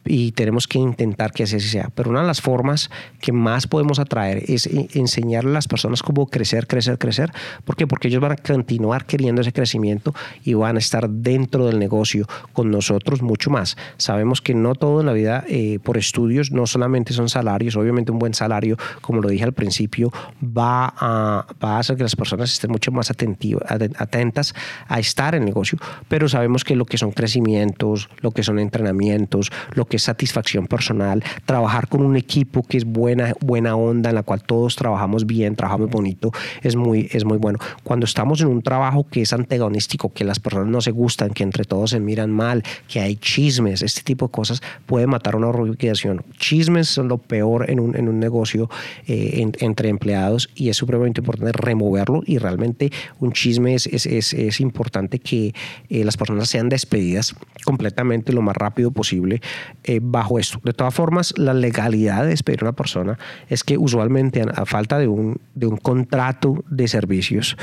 y 0.06 0.32
tenemos 0.32 0.68
que 0.68 0.80
intentar 0.80 1.32
que 1.32 1.44
así 1.44 1.60
sea. 1.60 1.90
Pero 1.94 2.10
una 2.10 2.22
de 2.22 2.28
las 2.28 2.42
formas 2.42 2.90
que 3.22 3.32
más 3.32 3.68
podemos 3.68 4.00
atraer 4.00 4.44
es 4.48 4.68
enseñarle 4.68 5.52
a 5.52 5.54
las 5.54 5.68
personas 5.68 6.02
cómo 6.02 6.28
crecer, 6.28 6.68
crecer, 6.68 6.98
crecer. 6.98 7.32
¿Por 7.64 7.76
qué? 7.76 7.86
Porque 7.86 8.08
ellos 8.08 8.22
van 8.22 8.32
a 8.32 8.36
continuar 8.38 9.06
queriendo 9.06 9.42
ese 9.42 9.54
crecimiento 9.54 10.14
y 10.44 10.56
van 10.56 10.78
a 10.78 10.80
estar 10.80 11.10
dentro 11.10 11.68
del 11.68 11.80
negocio 11.80 12.26
con 12.54 12.72
nosotros 12.72 13.22
mucho 13.22 13.52
más. 13.52 13.78
Sabemos 13.98 14.42
que 14.42 14.56
no 14.56 14.74
todo 14.74 15.02
en 15.02 15.06
la 15.06 15.14
vida 15.14 15.44
eh, 15.48 15.80
por 15.84 15.98
estudios 15.98 16.52
no 16.52 16.66
solamente 16.66 17.14
son 17.14 17.30
salarios, 17.30 17.76
obviamente 17.76 18.12
un 18.12 18.20
buen 18.20 18.34
salario, 18.34 18.78
como 19.02 19.22
lo 19.22 19.30
dije 19.30 19.44
al 19.44 19.54
principio, 19.54 20.12
va 20.44 20.94
a, 20.98 21.46
va 21.64 21.78
a 21.78 21.80
hacer 21.80 21.98
que 21.98 22.04
las 22.04 22.16
personas 22.16 22.52
estén 22.52 22.72
mucho 22.72 22.92
más 22.92 23.10
atentivas, 23.12 23.64
atentas 23.98 24.54
a 24.88 25.00
estar 25.00 25.36
en 25.36 25.46
negocio, 25.46 25.78
pero 26.08 26.30
sabemos 26.30 26.64
que 26.64 26.76
lo 26.76 26.86
que 26.86 26.98
son 26.98 27.12
crecimientos, 27.12 28.10
lo 28.22 28.32
que 28.32 28.44
son 28.44 28.60
entrenamientos, 28.60 29.52
lo 29.74 29.86
que 29.86 30.00
satisfacción 30.00 30.68
personal, 30.68 31.24
trabajar 31.46 31.88
con 31.88 32.02
un 32.04 32.16
equipo 32.16 32.64
que 32.64 32.78
es 32.78 32.86
buena, 32.86 33.34
buena 33.42 33.76
onda, 33.76 34.10
en 34.10 34.16
la 34.16 34.24
cual 34.24 34.44
todos 34.44 34.76
trabajamos 34.76 35.26
bien, 35.26 35.56
trabajamos 35.56 35.90
bonito, 35.90 36.32
es 36.62 36.76
muy, 36.76 37.10
es 37.12 37.26
muy 37.26 37.38
bueno. 37.38 37.60
Cuando 37.84 38.06
estamos 38.06 38.42
en 38.42 38.48
un 38.48 38.62
trabajo 38.62 39.08
que 39.10 39.22
es 39.22 39.34
antagonístico, 39.34 40.12
que 40.14 40.24
las 40.24 40.40
personas 40.40 40.68
no 40.68 40.82
se 40.82 40.92
gustan, 40.92 41.32
que 41.32 41.44
entre 41.44 41.64
todos 41.64 41.92
se 41.92 42.00
miran 42.00 42.32
mal, 42.32 42.64
que 42.88 43.00
hay 43.00 43.16
chismes, 43.16 43.82
este 43.82 44.02
tipo 44.02 44.28
de 44.28 44.32
cosas 44.32 44.62
puede 44.86 45.08
matar 45.08 45.36
una 45.36 45.48
organización. 45.48 46.24
Chismes 46.38 46.90
son 46.90 47.08
lo 47.08 47.18
peor 47.18 47.70
en 47.70 47.80
un, 47.80 47.96
en 47.96 48.08
un 48.08 48.20
negocio 48.20 48.70
eh, 49.08 49.46
entre 49.60 49.90
empleados 49.90 50.50
y 50.56 50.70
es 50.70 50.78
supremamente 50.78 51.22
importante 51.30 51.52
removerlo 51.52 52.22
y 52.26 52.38
realmente 52.38 52.92
un 53.20 53.32
chisme 53.32 53.76
es, 53.76 53.88
es, 53.88 54.34
es, 54.34 54.60
importante 54.60 55.20
que 55.20 55.54
eh, 55.90 56.04
las 56.04 56.18
personas 56.18 56.50
sean 56.50 56.70
despedidas 56.70 57.36
completamente 57.64 58.34
lo 58.34 58.42
más 58.42 58.56
rápido 58.56 58.92
posible 58.92 59.42
eh, 59.84 60.00
bajo 60.02 60.40
esto. 60.40 60.60
De 60.64 60.74
todas 60.74 60.94
formas, 60.94 61.34
la 61.38 61.54
legalidad 61.54 62.24
de 62.24 62.30
despedir 62.30 62.62
a 62.62 62.66
una 62.66 62.74
persona 62.74 63.18
es 63.48 63.64
que 63.64 63.78
usualmente 63.78 64.42
a, 64.42 64.66
falta 64.66 64.98
de 64.98 65.08
un, 65.08 65.40
de 65.56 65.68
un 65.68 65.78
contrato 65.78 66.64
de 66.70 66.88
servicios 66.88 67.58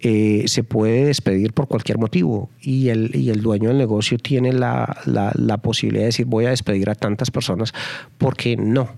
eh, 0.00 0.44
se 0.46 0.64
puede 0.64 1.04
despedir 1.04 1.52
por 1.52 1.68
cualquier 1.68 1.98
motivo 1.98 2.50
y 2.60 2.88
el, 2.88 3.14
y 3.14 3.30
el 3.30 3.42
dueño 3.42 3.68
del 3.68 3.78
negocio 3.78 4.18
tiene 4.18 4.52
la, 4.52 4.96
la, 5.04 5.56
posibilidad 5.58 6.02
de 6.02 6.06
decir 6.06 6.26
voy 6.26 6.46
a 6.46 6.50
despedir 6.50 6.88
a 6.88 6.94
tantas 6.94 7.30
personas 7.30 7.74
porque 8.18 8.56
no. 8.56 8.88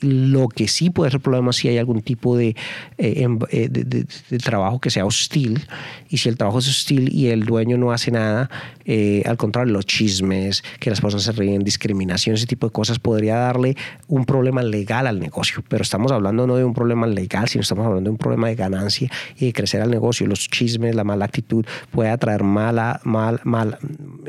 Lo 0.00 0.48
que 0.48 0.68
sí 0.68 0.90
puede 0.90 1.10
ser 1.10 1.20
problema 1.20 1.52
si 1.52 1.68
hay 1.68 1.78
algún 1.78 2.02
tipo 2.02 2.38
eh, 2.38 2.54
em, 2.98 3.38
eh, 3.50 3.68
de, 3.70 3.84
de, 3.84 4.38
trabajo 4.38 4.80
que 4.80 4.90
sea 4.90 5.06
hostil 5.06 5.66
y 6.08 6.18
si 6.18 6.28
el 6.28 6.36
trabajo 6.36 6.58
es 6.58 6.68
hostil 6.68 7.12
y 7.12 7.28
el 7.28 7.44
dueño 7.44 7.78
no 7.78 7.92
hace 7.92 8.10
nada, 8.10 8.50
eh, 8.84 9.22
al 9.26 9.36
contrario, 9.36 9.72
los 9.72 9.86
chismes, 9.86 10.62
que 10.78 10.90
las 10.90 11.00
personas 11.00 11.24
se 11.24 11.32
ríen, 11.32 11.62
discriminación, 11.62 12.34
ese 12.34 12.46
tipo 12.46 12.66
de 12.66 12.72
cosas 12.72 12.98
podría 12.98 13.36
darle 13.36 13.76
un 14.08 14.24
problema 14.24 14.62
legal 14.62 15.06
al 15.06 15.20
negocio. 15.20 15.64
Pero 15.68 15.82
estamos 15.82 16.12
hablando 16.12 16.46
no 16.46 16.56
de 16.56 16.64
un 16.64 16.74
problema 16.74 17.06
legal, 17.06 17.48
sino 17.48 17.62
estamos 17.62 17.86
hablando 17.86 18.08
de 18.08 18.12
un 18.12 18.18
problema 18.18 18.48
de 18.48 18.54
ganancia 18.54 19.10
y 19.36 19.46
de 19.46 19.52
crecer 19.52 19.80
al 19.80 19.90
negocio. 19.90 20.26
Los 20.26 20.48
chismes, 20.48 20.94
la 20.94 21.04
mala 21.04 21.24
actitud 21.24 21.64
puede 21.90 22.10
atraer 22.10 22.42
mala, 22.42 23.00
mal, 23.04 23.40
mal, 23.44 23.78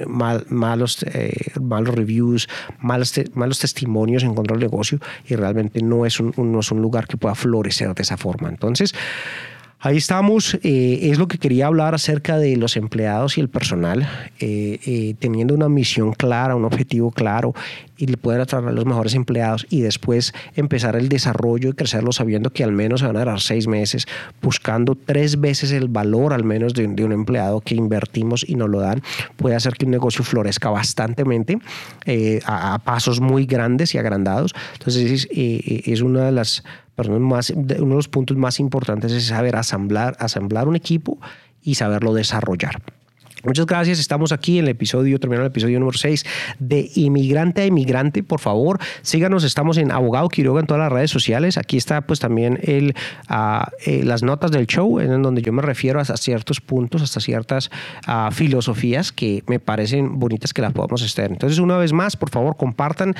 mal 0.07 0.45
malos, 0.49 1.05
malos 1.61 1.95
reviews, 1.95 2.47
malos, 2.79 3.13
malos 3.33 3.59
testimonios 3.59 4.23
en 4.23 4.33
contra 4.33 4.55
del 4.55 4.63
negocio 4.63 4.99
y 5.27 5.35
realmente 5.35 5.54
no 5.81 6.05
es 6.05 6.19
un, 6.19 6.33
no 6.37 6.59
es 6.59 6.71
un 6.71 6.81
lugar 6.81 7.07
que 7.07 7.17
pueda 7.17 7.35
florecer 7.35 7.93
de 7.93 8.01
esa 8.01 8.17
forma. 8.17 8.49
Entonces, 8.49 8.93
Ahí 9.85 9.97
estamos, 9.97 10.57
eh, 10.63 11.11
es 11.11 11.19
lo 11.19 11.27
que 11.27 11.37
quería 11.37 11.67
hablar 11.67 11.93
acerca 11.93 12.39
de 12.39 12.57
los 12.57 12.75
empleados 12.75 13.37
y 13.37 13.41
el 13.41 13.49
personal, 13.49 14.09
eh, 14.39 14.79
eh, 14.83 15.13
teniendo 15.19 15.53
una 15.53 15.69
misión 15.69 16.13
clara, 16.13 16.55
un 16.55 16.65
objetivo 16.65 17.11
claro 17.11 17.53
y 17.97 18.07
poder 18.15 18.41
atraer 18.41 18.73
los 18.73 18.85
mejores 18.85 19.15
empleados 19.15 19.65
y 19.69 19.81
después 19.81 20.33
empezar 20.55 20.95
el 20.95 21.09
desarrollo 21.09 21.69
y 21.69 21.73
crecerlo 21.73 22.11
sabiendo 22.11 22.51
que 22.51 22.63
al 22.63 22.71
menos 22.71 23.01
se 23.01 23.07
van 23.07 23.17
a 23.17 23.25
dar 23.25 23.41
seis 23.41 23.67
meses, 23.67 24.05
buscando 24.41 24.95
tres 24.95 25.39
veces 25.39 25.71
el 25.71 25.87
valor 25.87 26.33
al 26.33 26.43
menos 26.43 26.73
de, 26.73 26.85
un 26.85 27.11
empleado 27.11 27.61
que 27.61 27.75
invertimos 27.75 28.45
y 28.47 28.55
nos 28.55 28.69
lo 28.69 28.79
dan, 28.79 29.01
puede 29.37 29.55
hacer 29.55 29.73
que 29.73 29.85
un 29.85 29.91
negocio 29.91 30.23
florezca 30.23 30.69
bastantemente 30.69 31.59
a, 32.45 32.73
a, 32.73 32.79
pasos 32.79 33.19
muy 33.19 33.45
grandes 33.45 33.93
y 33.95 33.97
agrandados. 33.97 34.53
Entonces 34.73 35.11
es, 35.11 35.27
es 35.31 36.01
una 36.01 36.25
de 36.25 36.31
las 36.31 36.63
más, 36.97 37.49
uno 37.49 37.65
de 37.65 37.95
los 37.95 38.07
puntos 38.07 38.37
más 38.37 38.59
importantes 38.59 39.11
es 39.11 39.25
saber 39.25 39.55
asamblar, 39.55 40.15
asamblar 40.19 40.67
un 40.67 40.75
equipo 40.75 41.19
y 41.61 41.75
saberlo 41.75 42.13
desarrollar. 42.13 42.81
Muchas 43.45 43.67
gracias. 43.67 43.99
Estamos 43.99 44.31
aquí 44.31 44.57
en 44.57 44.65
el 44.65 44.71
episodio, 44.71 45.19
terminando 45.19 45.45
el 45.45 45.51
episodio 45.51 45.79
número 45.79 45.97
6 45.97 46.25
de 46.57 46.89
Inmigrante 46.95 47.61
a 47.61 47.65
Inmigrante. 47.67 48.23
Por 48.23 48.39
favor, 48.39 48.79
síganos. 49.03 49.43
Estamos 49.43 49.77
en 49.77 49.91
Abogado 49.91 50.29
Quiroga 50.29 50.61
en 50.61 50.65
todas 50.65 50.81
las 50.81 50.91
redes 50.91 51.11
sociales. 51.11 51.59
Aquí 51.59 51.77
está 51.77 52.01
pues 52.01 52.19
también 52.19 52.59
el, 52.63 52.95
uh, 53.29 53.65
eh, 53.85 54.03
las 54.03 54.23
notas 54.23 54.49
del 54.49 54.65
show, 54.65 54.99
en 54.99 55.21
donde 55.21 55.43
yo 55.43 55.53
me 55.53 55.61
refiero 55.61 55.99
hasta 55.99 56.17
ciertos 56.17 56.59
puntos, 56.59 57.03
hasta 57.03 57.19
ciertas 57.19 57.69
uh, 58.07 58.31
filosofías 58.31 59.11
que 59.11 59.43
me 59.45 59.59
parecen 59.59 60.17
bonitas 60.17 60.51
que 60.51 60.63
las 60.63 60.73
podamos 60.73 61.03
estar. 61.03 61.31
Entonces, 61.31 61.59
una 61.59 61.77
vez 61.77 61.93
más, 61.93 62.17
por 62.17 62.31
favor, 62.31 62.57
compartan 62.57 63.13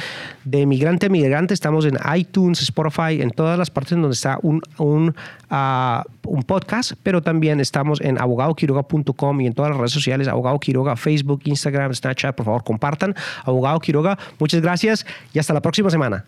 de 0.44 0.62
Inmigrante 0.62 1.06
a 1.06 1.08
Inmigrante. 1.08 1.54
Estamos 1.54 1.86
en 1.86 2.00
iTunes, 2.16 2.64
Spotify, 2.64 3.22
en 3.22 3.30
todas 3.30 3.60
las 3.60 3.70
partes 3.70 3.92
en 3.92 4.02
donde 4.02 4.16
está 4.16 4.40
un, 4.42 4.64
un, 4.80 5.16
uh, 5.52 6.02
un 6.28 6.44
podcast, 6.44 6.94
pero 7.04 7.22
también 7.22 7.60
estamos 7.60 8.02
en 8.02 8.20
abogadoquiroga.com 8.20 9.42
y 9.42 9.48
en 9.48 9.54
todas 9.54 9.70
las 9.70 9.78
redes 9.78 9.92
Abogado 10.28 10.60
Quiroga, 10.60 10.96
Facebook, 10.96 11.42
Instagram, 11.46 11.94
Snapchat, 11.94 12.36
por 12.36 12.46
favor 12.46 12.64
compartan. 12.64 13.16
Abogado 13.44 13.80
Quiroga, 13.80 14.18
muchas 14.40 14.62
gracias 14.62 15.06
y 15.34 15.40
hasta 15.40 15.54
la 15.54 15.62
próxima 15.62 15.90
semana. 15.90 16.26